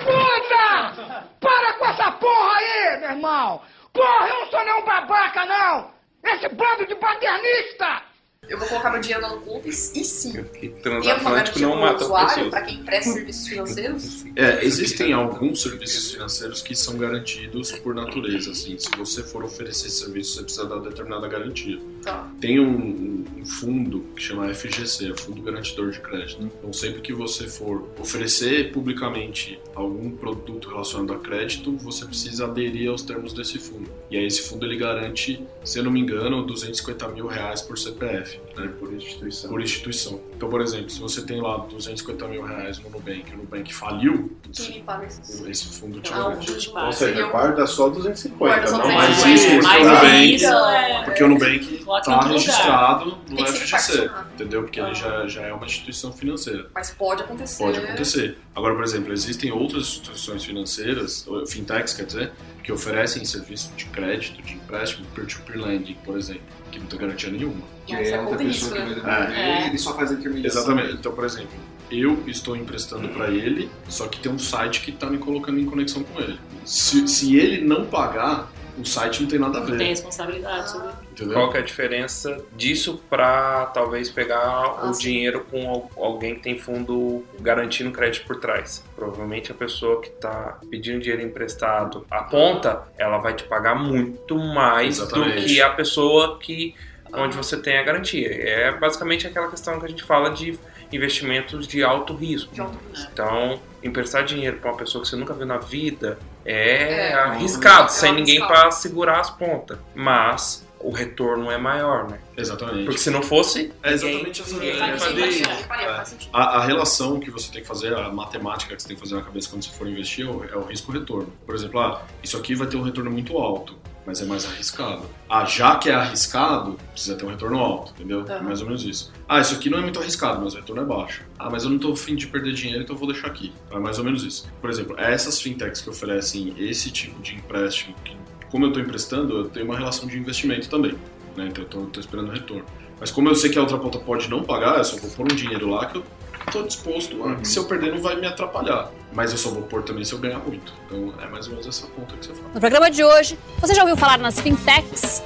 [0.04, 1.26] Puta!
[1.40, 3.62] Para com essa porra aí, meu irmão!
[3.94, 5.92] Porra, eu não sou nenhum babaca, não!
[6.24, 8.02] Esse bando de paternista!
[8.50, 10.38] Eu vou colocar meu dinheiro na conta e, e sim.
[10.38, 14.26] Alguma transatlântico garantia não mata usuário, pra quem presta serviços financeiros?
[14.36, 18.78] É, existem alguns serviços financeiros que são garantidos por natureza, assim.
[18.78, 21.80] Se você for oferecer esse serviço, você precisa dar determinada garantia.
[22.06, 22.32] Tá.
[22.40, 26.44] Tem um, um fundo que chama FGC, é Fundo Garantidor de Crédito.
[26.44, 32.92] Então, sempre que você for oferecer publicamente algum produto relacionado a crédito, você precisa aderir
[32.92, 33.90] aos termos desse fundo.
[34.12, 37.76] E aí esse fundo ele garante, se eu não me engano, 250 mil reais por
[37.76, 38.72] CPF, né?
[38.80, 39.50] Por instituição.
[39.50, 40.22] por instituição.
[40.36, 43.74] Então, por exemplo, se você tem lá 250 mil reais no Nubank e o Nubank
[43.74, 45.48] faliu, Quem paga isso?
[45.50, 46.70] esse fundo te Ah, o garante.
[46.76, 48.98] Ou seja, guarda só 250, Guarda só não 250.
[48.98, 49.48] mais isso.
[49.56, 51.04] Porque Mas o Nubank- isso é...
[51.06, 54.64] Porque o Nubank está registrado no FGC, entendeu?
[54.64, 56.68] Porque ele já, já é uma instituição financeira.
[56.76, 57.64] Mas pode acontecer.
[57.64, 58.38] Pode acontecer.
[58.54, 62.32] Agora, por exemplo, existem outras instituições financeiras, fintechs, quer dizer,
[62.64, 66.42] que oferecem serviço de crédito, de empréstimo, peer-to-peer lending, por exemplo,
[66.76, 67.62] que não tem garantia nenhuma.
[67.88, 68.96] Que é é outra pessoa que vai né?
[68.96, 69.64] devolver É.
[69.66, 70.62] e ele só faz a intermediação.
[70.64, 70.94] Exatamente.
[70.94, 71.52] Então, por exemplo,
[71.90, 75.66] eu estou emprestando para ele, só que tem um site que está me colocando em
[75.66, 76.40] conexão com ele.
[76.66, 79.84] Se, se ele não pagar, o site não tem nada a Tem ver.
[79.86, 81.34] responsabilidade sobre Entendeu?
[81.38, 85.02] Qual que é a diferença disso pra talvez pegar Ah, o sim.
[85.04, 88.84] dinheiro com al- alguém que tem fundo garantindo crédito por trás?
[88.96, 94.38] Provavelmente a pessoa que tá pedindo dinheiro emprestado a ponta, ela vai te pagar muito
[94.38, 95.40] mais Exatamente.
[95.42, 96.76] do que a pessoa que
[97.14, 98.28] onde você tem a garantia.
[98.30, 100.60] É basicamente aquela questão que a gente fala de
[100.92, 102.54] investimentos de alto risco.
[102.54, 103.10] De alto risco.
[103.14, 107.86] Então, emprestar dinheiro para uma pessoa que você nunca viu na vida é, É, arriscado,
[107.86, 109.78] é sem ninguém para segurar as pontas.
[109.94, 112.20] Mas o retorno é maior, né?
[112.38, 112.86] Exatamente.
[112.86, 116.04] Porque se não fosse, É exatamente essa- ninguém É.
[116.32, 119.16] A, a relação que você tem que fazer, a matemática que você tem que fazer
[119.16, 121.32] na cabeça quando você for investir é o, é o risco-retorno.
[121.46, 123.76] Por exemplo, ah, isso aqui vai ter um retorno muito alto,
[124.06, 125.04] mas é mais arriscado.
[125.30, 128.24] Ah, já que é arriscado, precisa ter um retorno alto, entendeu?
[128.28, 128.44] É Aham.
[128.44, 129.12] mais ou menos isso.
[129.28, 131.24] Ah, isso aqui não é muito arriscado, mas o retorno é baixo.
[131.40, 133.52] Ah, mas eu não tô afim de perder dinheiro, então eu vou deixar aqui.
[133.66, 134.48] Então é mais ou menos isso.
[134.62, 138.16] Por exemplo, essas fintechs que oferecem esse tipo de empréstimo, que,
[138.56, 140.94] como eu estou emprestando, eu tenho uma relação de investimento também.
[141.36, 141.50] Né?
[141.50, 142.64] Então eu estou esperando retorno.
[142.98, 145.30] Mas como eu sei que a outra ponta pode não pagar, eu só vou pôr
[145.30, 146.04] um dinheiro lá que eu
[146.48, 148.90] estou disposto a que se eu perder não vai me atrapalhar.
[149.12, 150.72] Mas eu só vou pôr também se eu ganhar muito.
[150.86, 152.54] Então é mais ou menos essa conta que você faz.
[152.54, 155.22] No programa de hoje, você já ouviu falar nas fintechs?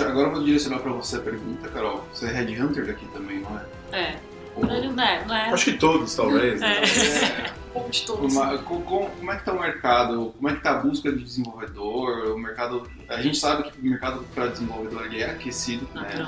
[0.00, 2.04] Agora eu vou direcionar pra você a pergunta, Carol.
[2.12, 3.98] Você é Headhunter daqui também, não é?
[3.98, 4.16] É.
[4.56, 5.50] Ou- Não é, não é.
[5.50, 6.60] Acho que todos, talvez.
[6.60, 6.80] né?
[6.82, 7.64] É.
[7.76, 8.32] Um de todos.
[8.32, 10.32] Uma- co- co- como é que tá o mercado?
[10.38, 12.28] Como é que tá a busca de desenvolvedor?
[12.32, 16.24] O mercado, a gente sabe que o mercado para desenvolvedor ele é aquecido, né?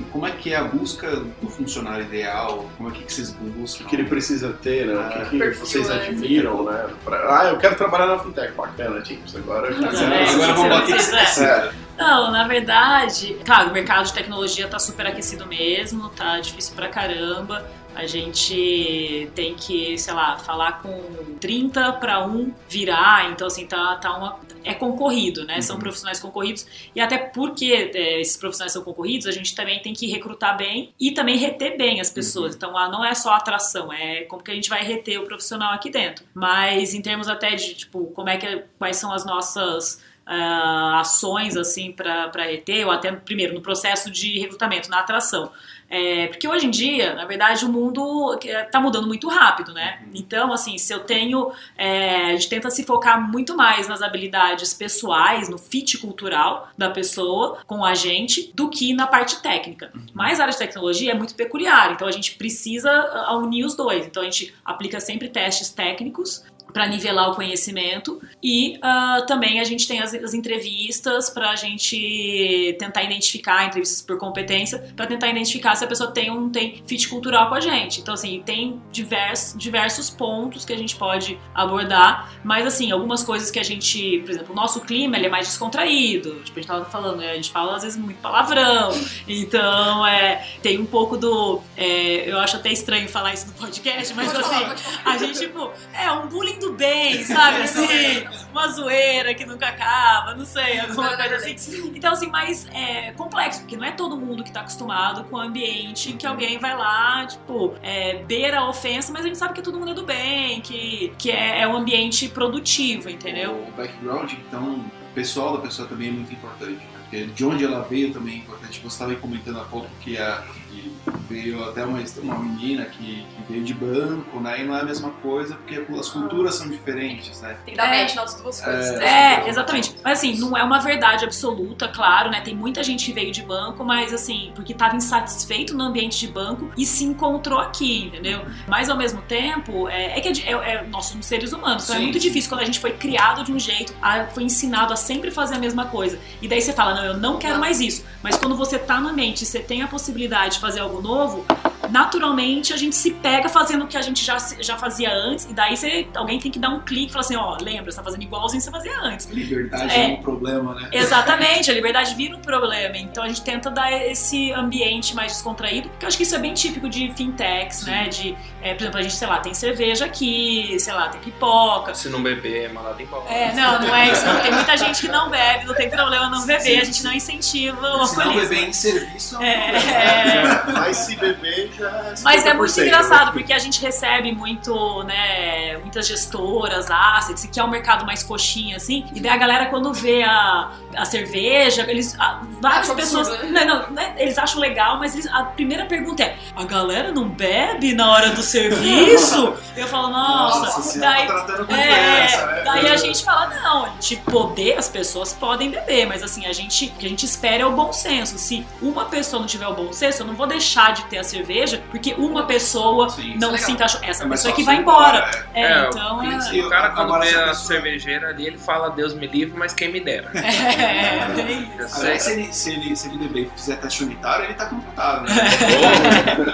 [0.00, 2.70] E como é que é a busca do funcionário ideal?
[2.78, 3.84] Como é que, que vocês O buscam?
[3.84, 4.94] que, que ele precisa ter, né?
[4.94, 6.06] O que, que Perfil, vocês né?
[6.08, 6.88] admiram, né?
[7.04, 8.52] Pra- ah, eu quero trabalhar na fintech.
[8.54, 9.36] Bacana, Tips.
[9.36, 14.66] Agora eu quero É, Agora vamos o Não, na verdade, claro, o mercado de tecnologia
[14.66, 17.68] tá super aquecido mesmo, tá difícil pra caramba.
[17.94, 23.96] A gente tem que, sei lá, falar com 30 para 1 virar, então assim, tá,
[23.96, 24.40] tá uma.
[24.64, 25.60] É concorrido, né?
[25.60, 26.66] São profissionais concorridos.
[26.94, 30.94] E até porque é, esses profissionais são concorridos, a gente também tem que recrutar bem
[30.98, 32.54] e também reter bem as pessoas.
[32.54, 35.72] Então lá não é só atração, é como que a gente vai reter o profissional
[35.74, 36.24] aqui dentro.
[36.32, 38.64] Mas em termos até de, tipo, como é que.
[38.78, 44.38] quais são as nossas ah, ações assim para reter, ou até primeiro no processo de
[44.38, 45.50] recrutamento, na atração.
[45.94, 50.00] É, porque hoje em dia, na verdade, o mundo está mudando muito rápido, né?
[50.14, 51.52] Então, assim, se eu tenho.
[51.76, 56.88] é, a gente tenta se focar muito mais nas habilidades pessoais, no fit cultural da
[56.88, 59.92] pessoa com a gente, do que na parte técnica.
[60.14, 63.74] Mas a área de tecnologia é muito peculiar, então a gente precisa ah, unir os
[63.74, 64.06] dois.
[64.06, 66.42] Então a gente aplica sempre testes técnicos
[66.72, 68.20] para nivelar o conhecimento.
[68.42, 74.02] E ah, também a gente tem as, as entrevistas para a gente tentar identificar entrevistas
[74.02, 77.54] por competência para tentar identificar se a pessoa tem ou não tem fit cultural com
[77.54, 78.00] a gente.
[78.00, 83.50] Então assim tem diversos, diversos pontos que a gente pode abordar mas assim algumas coisas
[83.50, 86.40] que a gente por exemplo o nosso clima ele é mais descontraído.
[86.44, 87.32] Tipo a gente tava falando né?
[87.32, 88.90] a gente fala às vezes muito palavrão.
[89.28, 94.14] Então é tem um pouco do é, eu acho até estranho falar isso no podcast
[94.14, 94.62] mas assim
[95.04, 97.62] a gente, tipo, é um bullying bem, sabe?
[97.62, 101.92] Assim, uma zoeira que nunca acaba, não sei, alguma coisa assim.
[101.94, 105.40] Então, assim, mais é, complexo, porque não é todo mundo que tá acostumado com o
[105.40, 109.62] ambiente que alguém vai lá, tipo, é, beira a ofensa, mas a gente sabe que
[109.62, 113.52] todo mundo é do bem, que, que é, é um ambiente produtivo, entendeu?
[113.68, 114.84] O background, então,
[115.14, 116.72] pessoal da pessoa também é muito importante.
[116.72, 117.00] né?
[117.02, 118.80] Porque de onde ela veio também é importante.
[118.80, 120.92] Você estava aí comentando há pouco que, a, que
[121.28, 124.60] veio até uma, uma menina que, que veio de banco, né?
[124.62, 127.56] E não é a mesma coisa, porque as culturas são diferentes, né?
[127.64, 128.02] Tem que dar É.
[128.02, 128.98] match nas duas coisas.
[128.98, 129.42] né?
[129.44, 129.94] É, exatamente.
[130.02, 132.40] Mas assim, não é uma verdade absoluta, claro, né?
[132.40, 136.28] Tem muita gente que veio de banco, mas assim, porque estava insatisfeito no ambiente de
[136.28, 138.42] banco e se encontrou aqui, entendeu?
[138.66, 141.98] Mas ao mesmo tempo, é, é que é, é- nós somos seres humanos, então é
[141.98, 142.04] Sim.
[142.04, 145.30] muito difícil quando a gente foi criado de um jeito, a- foi ensinado a sempre
[145.30, 146.18] fazer a mesma coisa.
[146.40, 147.60] E daí você fala, não, eu não quero Não.
[147.60, 148.04] mais isso.
[148.22, 151.44] Mas quando você tá no ambiente e você tem a possibilidade de fazer algo novo,
[151.90, 155.52] naturalmente a gente se pega fazendo o que a gente já, já fazia antes, e
[155.52, 158.02] daí você, alguém tem que dar um clique e falar assim, ó, lembra, você tá
[158.02, 159.26] fazendo igualzinho que você fazia antes.
[159.26, 160.04] Liberdade É.
[160.04, 160.88] é, um problema, né?
[160.92, 162.96] Exatamente, a liberdade vira um problema.
[162.96, 166.38] Então a gente tenta dar esse ambiente mais descontraído, porque eu acho que isso é
[166.38, 168.08] bem típico de fintechs, né?
[168.08, 171.94] De, é, por exemplo, a gente, sei lá, tem cerveja aqui, sei lá, tem pipoca.
[171.94, 173.24] Se não beber, é mandado embora.
[173.28, 174.24] É, não, não é isso.
[174.24, 174.40] Não.
[174.40, 177.96] Tem muita gente que não bebe, não tem problema não beber, a gente não incentiva
[177.96, 180.72] o Se não beber em serviço, É, é.
[180.72, 182.14] Mas se beber já.
[182.22, 183.32] Mas é muito 50%, engraçado, né?
[183.32, 188.76] porque a gente recebe muito, né, muitas gestoras, assets, que é um mercado mais coxinha,
[188.76, 193.28] assim, e daí a galera quando vê a, a cerveja, eles, a- várias Acho pessoas,
[193.28, 197.10] absurdo, não, não, né, eles acham legal, mas eles- a primeira pergunta é, a galera
[197.12, 199.54] não bebe na hora do serviço?
[199.76, 202.62] Eu falo, nossa, Nossa, daí, tá é, né?
[202.64, 206.86] daí a gente fala, não, de poder as pessoas podem beber, mas assim, a gente,
[206.86, 208.36] o que a gente espera é o bom senso.
[208.38, 211.24] Se uma pessoa não tiver o bom senso, eu não vou deixar de ter a
[211.24, 214.00] cerveja, porque uma pessoa Sim, não é se encaixou.
[214.02, 215.30] Essa É pessoa que vai embora.
[215.54, 215.62] é.
[215.62, 216.54] É, É, então é.
[216.54, 219.56] E O cara, quando Agora, vê a pessoa- cervejeira ali, ele fala Deus me livre,
[219.58, 220.30] mas quem me dera.
[220.42, 221.96] É, é isso.
[222.00, 225.24] Aliás, se ele, se, ele, se ele beber e fizer teste unitário, ele tá contratado,
[225.24, 225.34] né?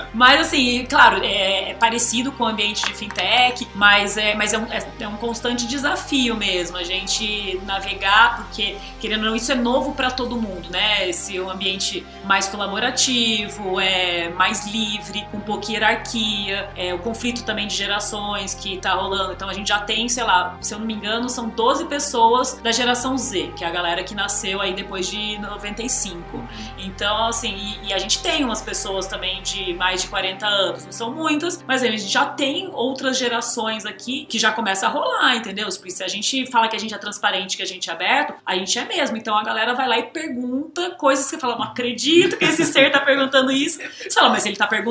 [0.14, 4.58] Mas assim, claro, é, é parecido com o ambiente de fintech, mas é, mas é,
[4.58, 9.52] um, é- é um constante desafio mesmo a gente navegar, porque querendo ou não, isso
[9.52, 11.08] é novo para todo mundo, né?
[11.08, 14.97] Esse um ambiente mais colaborativo, é mais livre,
[15.30, 19.32] com pouca hierarquia, é, o conflito também de gerações que tá rolando.
[19.32, 22.54] Então a gente já tem, sei lá, se eu não me engano, são 12 pessoas
[22.62, 26.46] da geração Z, que é a galera que nasceu aí depois de 95.
[26.78, 30.84] Então, assim, e, e a gente tem umas pessoas também de mais de 40 anos,
[30.84, 34.90] não são muitas, mas a gente já tem outras gerações aqui que já começa a
[34.90, 35.68] rolar, entendeu?
[35.68, 38.34] Porque se a gente fala que a gente é transparente, que a gente é aberto,
[38.44, 39.16] a gente é mesmo.
[39.16, 42.64] Então a galera vai lá e pergunta coisas que você fala, não acredito que esse
[42.64, 43.78] ser tá perguntando isso.
[43.78, 44.87] Você fala, mas ele tá perguntando,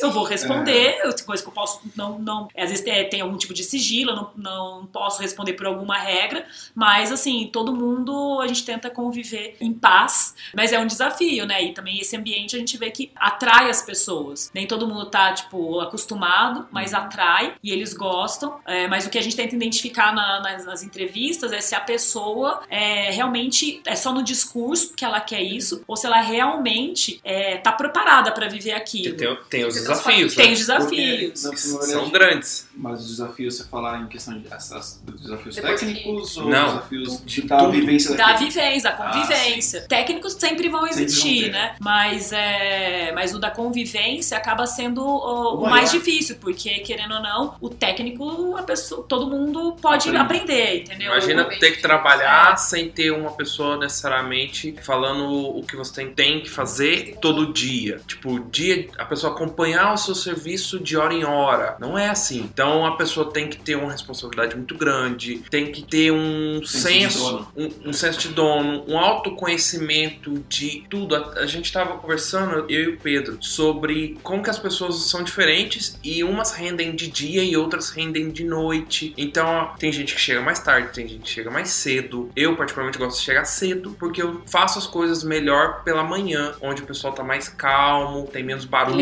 [0.00, 3.36] eu vou responder, eu- coisa que eu posso não, não às vezes é, tem algum
[3.36, 8.46] tipo de sigilo, não, não posso responder por alguma regra, mas assim, todo mundo a
[8.46, 11.62] gente tenta conviver em paz, mas é um desafio, né?
[11.64, 14.50] E também esse ambiente a gente vê que atrai as pessoas.
[14.54, 18.58] Nem todo mundo tá, tipo, acostumado, mas atrai e eles gostam.
[18.66, 21.80] É, mas o que a gente tenta identificar na- nas, nas entrevistas é se a
[21.80, 27.20] pessoa é, realmente é só no discurso que ela quer isso, ou se ela realmente
[27.24, 29.15] é, tá preparada para viver aquilo.
[29.16, 30.52] Tem, tem os Você desafios, Tem né?
[30.52, 31.42] os desafios.
[31.42, 31.56] Porque,
[31.86, 32.68] São grandes.
[32.76, 36.66] Mas os desafios, você falar em questão de as- desafios Depois que- técnicos ou Não,
[36.68, 37.70] desafios de da tudo.
[37.72, 38.50] vivência Da daquilo?
[38.50, 39.80] vivência, da convivência.
[39.88, 41.52] Técnicos sempre vão Sempre existir, vão ter.
[41.52, 41.76] né?
[41.80, 47.14] Mas, é, mas o da convivência acaba sendo o, O o mais difícil, porque, querendo
[47.14, 50.16] ou não, o técnico, a pessoa, todo mundo pode Aprende.
[50.24, 51.06] aprender, entendeu?
[51.12, 56.40] Imagina ter que trabalhar sem ter uma pessoa necessariamente falando o que você tem, tem
[56.40, 58.00] que fazer todo dia.
[58.06, 61.76] Tipo, dia, a pessoa acompanhar o seu serviço de hora em hora.
[61.80, 62.40] Não é assim.
[62.52, 66.66] Então a pessoa tem que ter uma responsabilidade muito grande, tem que ter um Senso
[66.66, 67.48] de senso, dono.
[67.56, 71.14] um, um senso de dono, um autoconhecimento de tudo.
[71.16, 75.22] A, a gente tava conversando, eu e o Pedro, sobre como que as pessoas são
[75.22, 79.14] diferentes e umas rendem de dia e outras rendem de noite.
[79.16, 82.30] Então, tem gente que chega mais tarde, tem gente que chega mais cedo.
[82.36, 86.82] Eu, particularmente, gosto de chegar cedo porque eu faço as coisas melhor pela manhã, onde
[86.82, 88.95] o pessoal tá mais calmo, tem menos barulho,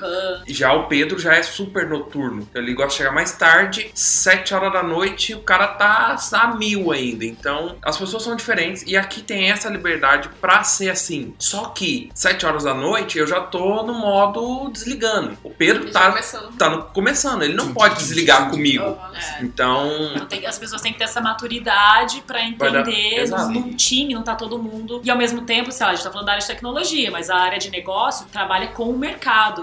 [0.00, 0.42] tá.
[0.46, 2.48] Já o Pedro já é super noturno.
[2.54, 6.90] Ele gosta de chegar mais tarde, 7 horas da noite, o cara tá a mil
[6.92, 7.24] ainda.
[7.24, 11.34] Então, as pessoas são diferentes e aqui tem essa liberdade pra ser assim.
[11.38, 15.36] Só que 7 horas da noite eu já tô no modo desligando.
[15.42, 16.56] O Pedro tá começando.
[16.56, 18.84] tá no- começando, ele não pode desligar comigo.
[18.84, 19.12] Aham.
[19.14, 19.42] É.
[19.42, 23.50] Então, Então, tem- as pessoas têm que ter essa maturidade pra dar- entender Exato.
[23.50, 25.00] num time, não tá todo mundo.
[25.04, 27.30] E ao mesmo tempo, sei lá, a gente tá falando da área de tecnologia, mas
[27.30, 29.13] a área de negócio trabalha com o mercado.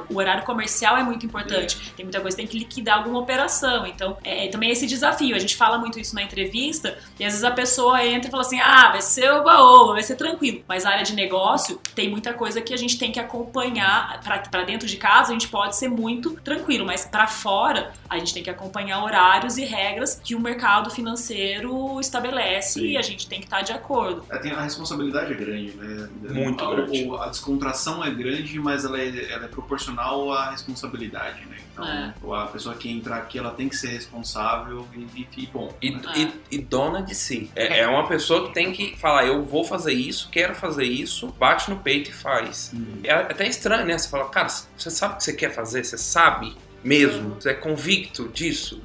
[0.09, 1.93] O horário comercial é muito importante.
[1.95, 3.85] Tem muita coisa que tem que liquidar alguma operação.
[3.85, 5.35] Então, é, é também esse desafio.
[5.35, 8.41] A gente fala muito isso na entrevista, e às vezes a pessoa entra e fala
[8.41, 10.63] assim: ah, vai ser o baú, vai ser tranquilo.
[10.67, 14.19] Mas a área de negócio tem muita coisa que a gente tem que acompanhar.
[14.23, 18.17] Pra, pra dentro de casa, a gente pode ser muito tranquilo, mas pra fora, a
[18.17, 22.85] gente tem que acompanhar horários e regras que o mercado financeiro estabelece Sim.
[22.87, 24.23] e a gente tem que estar de acordo.
[24.29, 26.09] É, tem- a responsabilidade é grande, né?
[26.29, 27.03] Muito a, grande.
[27.05, 31.57] o- a descontração é grande, mas ela é, ela é proporcional à responsabilidade, né?
[31.73, 32.13] Então, É.
[32.43, 35.73] a pessoa que entrar aqui, ela tem que ser responsável e, e, e bom.
[35.81, 36.13] E, Ah.
[36.17, 37.49] e- e dona de si.
[37.55, 41.27] É, é uma pessoa que tem que falar, eu vou fazer isso, quero fazer isso,
[41.39, 42.71] bate no peito e faz.
[42.73, 42.99] Uhum.
[43.03, 43.97] É até estranho, né?
[43.97, 45.83] Você fala, cara, você sabe o que você quer fazer?
[45.83, 46.55] Você sabe?
[46.83, 47.35] Mesmo?
[47.39, 48.81] Você é convicto disso?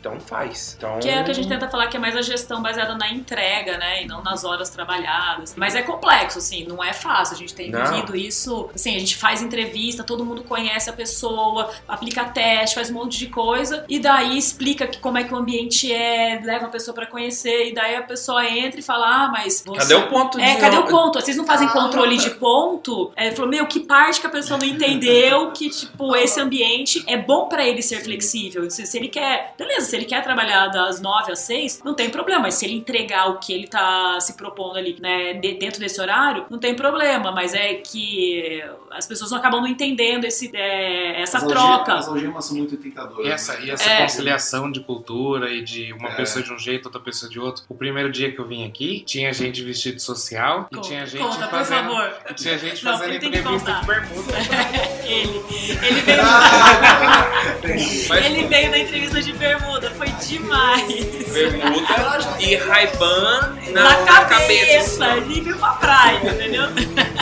[0.00, 0.74] Então faz.
[0.78, 2.96] Então, Que é o que a gente tenta falar que é mais a gestão baseada
[2.96, 4.02] na entrega, né?
[4.02, 5.54] E não nas horas trabalhadas.
[5.56, 7.34] Mas é complexo, assim, não é fácil.
[7.34, 7.84] A gente tem Não.
[7.84, 8.70] vivido isso.
[8.74, 13.18] Assim, a gente faz entrevista, todo mundo conhece a pessoa, aplica teste, faz um monte
[13.18, 13.84] de coisa.
[13.88, 17.68] E daí explica que, como é que o ambiente é, leva a pessoa pra conhecer.
[17.68, 19.62] E daí a pessoa entra e fala: Ah, mas.
[19.66, 19.78] Você...
[19.78, 21.20] Cadê o ponto de- É, cadê o ponto?
[21.20, 23.12] Vocês não fazem controle de ponto?
[23.16, 27.02] É, Ele falou: Meu, que parte que a pessoa não entendeu que, tipo, esse ambiente
[27.06, 28.70] é bom pra ele ser flexível.
[28.70, 29.54] Se, se ele quer.
[29.58, 32.42] Beleza, se ele quer trabalhar das 9 às 6, não tem problema.
[32.42, 36.00] Mas se ele entregar o que ele tá se propondo ali, né, de- dentro desse
[36.00, 37.30] horário, não tem problema.
[37.32, 41.94] Mas é que as pessoas não acabam não entendendo esse, é, essa As troca.
[41.94, 43.26] As algemas são muito tentadoras.
[43.26, 43.60] E essa, né?
[43.66, 44.02] e essa É.
[44.02, 46.14] conciliação de cultura e de uma É.
[46.16, 47.64] pessoa de um jeito, outra pessoa de outro.
[47.68, 51.22] O primeiro dia que eu vim aqui, tinha gente vestido social e Conta, tinha gente
[51.22, 51.88] conta, por fazendo.
[51.90, 52.10] favor.
[52.34, 54.32] Tinha gente Não, fazendo ele tem que entrevista de bermuda.
[55.06, 55.42] ele,
[55.86, 56.20] ele veio.
[57.62, 60.86] Ele veio na entrevista de bermuda, foi demais.
[61.32, 66.64] Bermuda e Ray-Ban na, Na cabeça, assim, ele veio pra praia, entendeu?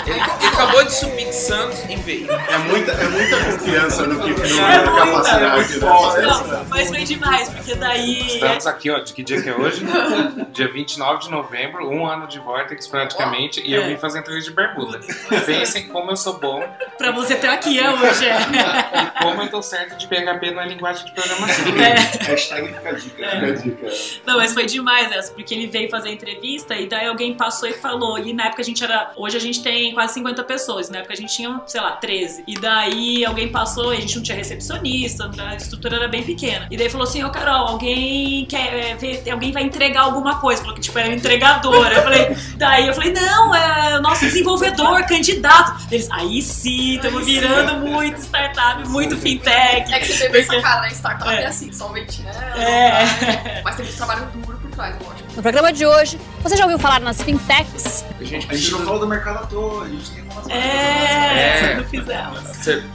[0.07, 0.21] Ele
[0.53, 2.31] acabou de subir de Santos e veio.
[2.31, 6.27] É muita, é muita confiança no que no É muita, capacidade, né?
[6.27, 8.27] Não, mas foi demais, porque daí.
[8.27, 9.85] Estamos aqui, ó, de que dia que é hoje?
[10.53, 13.89] dia 29 de novembro, um ano de Vortex praticamente, e eu É.
[13.89, 15.01] vim fazer entrevista de bermuda.
[15.45, 16.63] Pensem como eu sou bom
[16.97, 18.39] Pra você ter aqui é hoje, é.
[18.41, 21.65] e como eu tô certo de PHP na linguagem de programação.
[22.27, 23.31] Hashtag fica a dica.
[23.31, 23.87] Fica a dica.
[24.27, 27.69] Não, mas foi demais essa, porque ele veio fazer a entrevista e daí alguém passou
[27.69, 28.19] e falou.
[28.19, 29.13] E na época a gente era.
[29.17, 32.45] Hoje a gente tem quase 50 pessoas, na época a gente tinha, sei lá, 13.
[32.47, 36.67] E daí alguém passou e a gente não tinha recepcionista, a estrutura era bem pequena.
[36.71, 40.63] E daí falou assim: Ô Carol, alguém quer é, ver, alguém vai entregar alguma coisa.
[40.63, 41.95] Falou que tipo era entregadora.
[41.95, 45.87] Eu falei, daí eu falei, não, é o nosso desenvolvedor, candidato.
[45.91, 49.88] Eles, aí sim, estamos virando muito startup, muito fintech.
[49.91, 50.91] É que você vê bem essa cara, né?
[50.91, 51.47] Startup é, É.
[51.47, 52.33] assim, somente, né?
[52.57, 53.63] É.
[53.65, 55.29] Mas tem muito trabalho duro por trás, lógico.
[55.37, 58.05] No programa de hoje, você já ouviu falar nas fintechs?
[58.21, 60.11] A gente A gente não falou do mercado à toa, a gente
[60.49, 61.75] É, É.
[61.77, 62.39] não fizemos.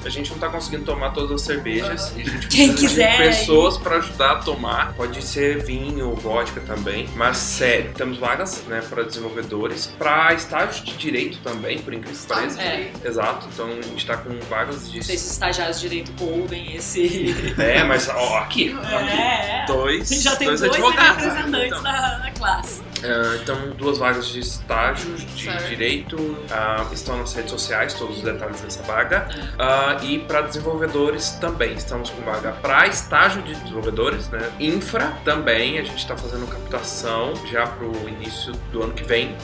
[0.05, 2.13] A gente não tá conseguindo tomar todas as cervejas.
[2.15, 4.93] E a gente Quem precisa quiser, de pessoas pra ajudar a tomar.
[4.93, 7.07] Pode ser vinho, vodka também.
[7.15, 12.27] Mas sério, temos vagas né, para desenvolvedores, para estágios de direito também, por incrível que
[12.27, 12.61] pareça.
[12.61, 12.91] É.
[13.03, 14.97] Exato, então a gente tá com vagas de.
[14.97, 17.33] Não sei se os estagiários de direito ouvem esse.
[17.57, 18.75] É, mas ó, aqui.
[18.91, 19.65] É, é.
[19.65, 21.23] Dois, A gente já tem dois dois, advogados.
[21.23, 21.81] representantes então.
[21.81, 22.81] na, na classe.
[23.03, 25.67] É, então, duas vagas de estágios de Certo.
[25.67, 29.27] direito ah, estão nas redes sociais, todos os detalhes dessa vaga.
[29.59, 34.49] Ah, e para desenvolvedores também, estamos com vaga para estágio de desenvolvedores, né?
[34.59, 39.35] Infra também, a gente está fazendo captação já para o início do ano que vem.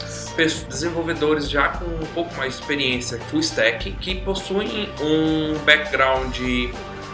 [0.69, 6.37] Desenvolvedores já com um pouco mais de experiência full stack, que possuem um background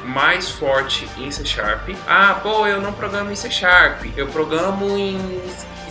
[0.05, 1.89] mais forte em C Sharp.
[2.07, 5.17] Ah, pô, eu não programo em C Sharp, eu programo em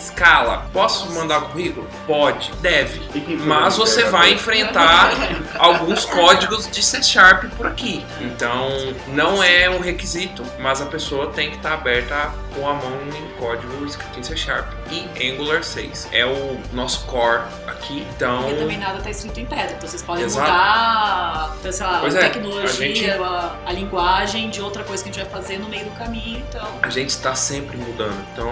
[0.05, 0.65] Scala.
[0.73, 1.87] Posso mandar o currículo?
[2.05, 3.01] Pode, deve.
[3.15, 5.11] E Mas foi você vai enfrentar
[5.57, 8.05] alguns códigos de C Sharp por aqui.
[8.21, 8.69] Então,
[9.07, 13.39] não é um requisito, mas a pessoa tem que estar aberta com a mão em
[13.39, 16.09] código escrito em C Sharp e Angular 6.
[16.11, 18.05] É o nosso core aqui.
[18.15, 20.49] Então, Porque também nada tá escrito em pedra, então vocês podem Exato.
[20.49, 24.83] mudar então, sei lá, Pois a é, tecnologia, a gente- a, a linguagem de outra
[24.83, 26.67] coisa que a gente vai fazer no meio do caminho, então.
[26.81, 28.15] a gente está sempre mudando.
[28.33, 28.51] Então,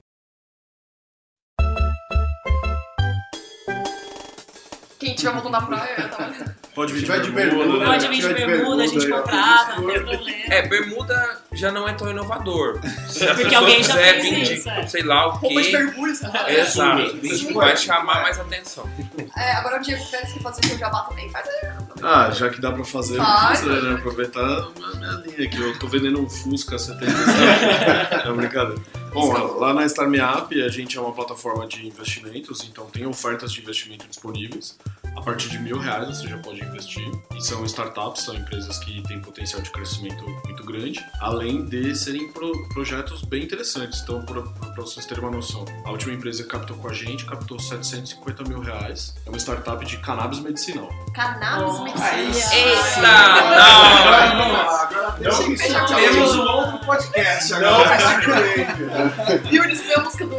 [4.99, 6.29] Quem tiver voltando da praia, tá
[6.75, 7.85] Pode vir de bermuda, bermuda, né?
[7.85, 10.53] Pode vir de bermuda, a gente contrata, não tem problema.
[10.53, 12.79] É, bermuda já não é tão inovador.
[13.09, 14.87] Se Porque alguém já fez isso, é.
[14.87, 16.53] sei lá o Roupa de quê, bermuda, sabe?
[16.53, 18.89] exato, vai chamar mais atenção.
[19.37, 21.47] É, agora o Diego Pérez que fazer seu jabá também faz.
[22.01, 23.59] Ah, já que dá pra fazer, Faz.
[23.59, 23.95] fazer, né?
[23.95, 25.59] Aproveitar a minha linha aqui.
[25.61, 27.11] Eu tô vendendo um Fusca 70.
[28.25, 28.81] é brincadeira.
[29.13, 33.05] Bom, lá na Star Me Up a gente é uma plataforma de investimentos, então tem
[33.07, 34.77] ofertas de investimento disponíveis.
[35.15, 37.09] A partir de mil reais você já pode investir.
[37.35, 42.27] E são startups, são empresas que têm potencial de crescimento muito grande, além de serem
[42.31, 44.01] pro- projetos bem interessantes.
[44.01, 44.41] Então, para
[44.83, 48.59] vocês terem uma noção, a última empresa que captou com a gente captou 750 mil
[48.59, 49.15] reais.
[49.25, 50.89] É uma startup de cannabis medicinal.
[51.13, 52.19] Cannabis medicinal.
[55.21, 57.97] Eita, que fechar de temos um outro podcast Não, agora.
[59.51, 60.35] Yuri, foi a música do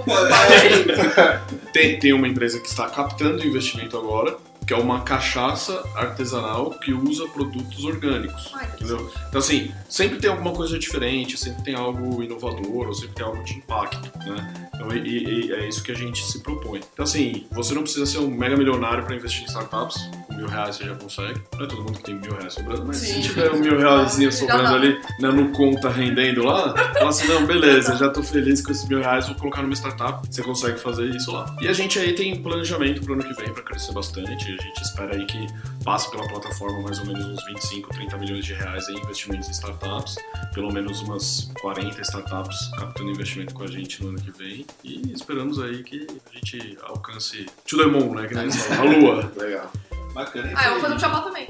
[1.72, 4.36] Tem, tem uma empresa que está captando investimento agora,
[4.70, 8.52] que é uma cachaça artesanal que usa produtos orgânicos.
[8.54, 9.10] Ai, Entendeu?
[9.28, 13.42] Então, assim, sempre tem alguma coisa diferente, sempre tem algo inovador, ou sempre tem algo
[13.42, 14.70] de impacto, né?
[14.72, 16.80] Então, e, e- é isso que a gente se propõe.
[16.92, 20.08] Então, assim, você não precisa ser um mega milionário para investir em startups.
[20.28, 21.42] Com mil reais você já consegue.
[21.58, 23.14] Não é todo mundo que tem mil reais sobrando, mas Sim.
[23.14, 24.74] se tiver um mil reais sobrando dá.
[24.74, 28.88] ali né, no conta rendendo lá, fala assim, não, beleza, já tô feliz com esses
[28.88, 30.26] mil reais, vou colocar numa startup.
[30.30, 31.54] Você consegue fazer isso lá.
[31.60, 34.56] E a gente aí tem planejamento pro ano que vem para crescer bastante.
[34.60, 35.46] A gente espera aí que
[35.82, 39.52] passe pela plataforma mais ou menos uns 25, 30 milhões de reais em investimentos em
[39.52, 40.16] startups.
[40.52, 44.66] Pelo menos umas 40 startups captando investimento com a gente no ano que vem.
[44.84, 48.28] E esperamos aí que a gente alcance to the moon, né?
[48.28, 49.32] Que nem a lua.
[49.36, 49.72] Legal.
[50.12, 50.52] Bacana.
[50.56, 51.46] Ah, eu vou fazer um jabá também.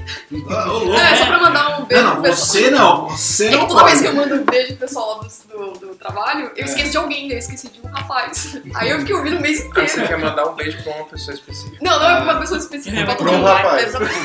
[0.49, 0.93] Ah, ô, louco.
[0.93, 2.47] É, só pra mandar um beijo Não, não, pro pessoal.
[2.47, 4.03] você não, você É que não toda vez pode.
[4.03, 6.67] que eu mando um beijo pro pessoal do, do, do trabalho, eu É.
[6.67, 8.57] esqueço de alguém, eu esqueci de um rapaz.
[8.75, 9.89] Aí eu fiquei ouvindo o mês Ah, inteiro.
[9.89, 11.77] você quer mandar um beijo pra uma pessoa específica.
[11.81, 13.47] Não, não é pra uma pessoa específica, é pra todo Pra um mundo.
[13.51, 13.87] rapaz.
[13.87, 14.21] Exatamente.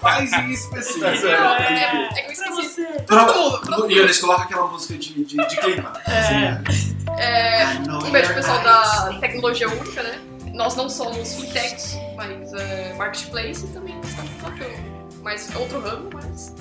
[0.00, 1.04] Faz em específico.
[1.06, 2.86] É, é que eu esqueci.
[3.06, 3.90] Pra- Todo mundo, todo mundo.
[3.92, 5.92] Iones, coloca aquela música de, de, de clima.
[6.06, 10.18] É, um beijo pro pessoal da Tecnologia Única, né?
[10.56, 14.72] Nós não somos fintechs, mas é, marketplace também está bacana.
[15.22, 16.54] Mas é outro ramo, mas.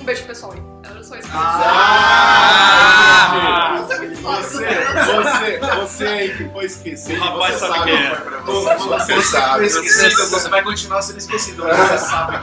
[0.00, 0.62] Um beijo pro pessoal aí.
[0.82, 1.28] Era só isso.
[1.32, 2.96] Ah!
[3.86, 4.42] Que falar.
[4.42, 7.20] Você, você, você aí que foi esquecido.
[7.20, 8.16] O rapaz sabe quem é.
[8.16, 9.14] foi pra Você, você.
[9.14, 9.70] você sabe.
[9.70, 11.62] foi esquecido, você vai continuar sendo esquecido.
[11.62, 12.38] Você sabe.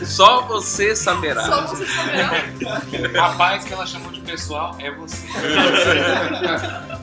[0.00, 1.44] É só, você saberá.
[1.44, 2.30] só você saberá.
[3.20, 5.26] Rapaz que ela chamou de pessoal é você.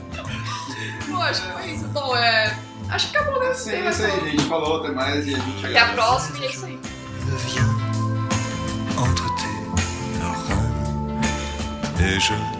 [1.30, 1.84] Que foi isso.
[1.84, 2.56] Então, é.
[2.90, 3.54] Acho que acabou, né?
[3.54, 5.78] Sim, Tem é mais isso aí, a gente falou até mais e a gente Até
[5.78, 6.78] a próxima e é isso aí.
[8.98, 9.48] entre tes
[10.34, 10.80] reins
[12.00, 12.59] et je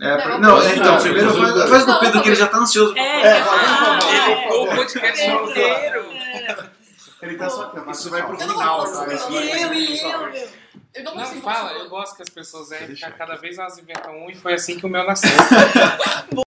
[0.00, 2.96] É, pra- não, é, então, primeiro faz, faz do Pedro que ele já tá ansioso.
[2.96, 3.62] É, falar.
[3.62, 4.12] é, fala.
[4.12, 6.04] Ele ficou o podcast inteiro.
[7.22, 8.90] Ele tá só aqui, Isso vai pro não final, tá?
[8.90, 9.06] Não.
[9.06, 10.22] vai pro Eu e final.
[10.24, 10.48] eu, meu.
[10.94, 11.40] Eu não Não, consigo.
[11.42, 14.52] fala, eu gosto que as pessoas erram, porque cada vez elas inventam um e foi
[14.54, 15.30] assim que o meu nasceu.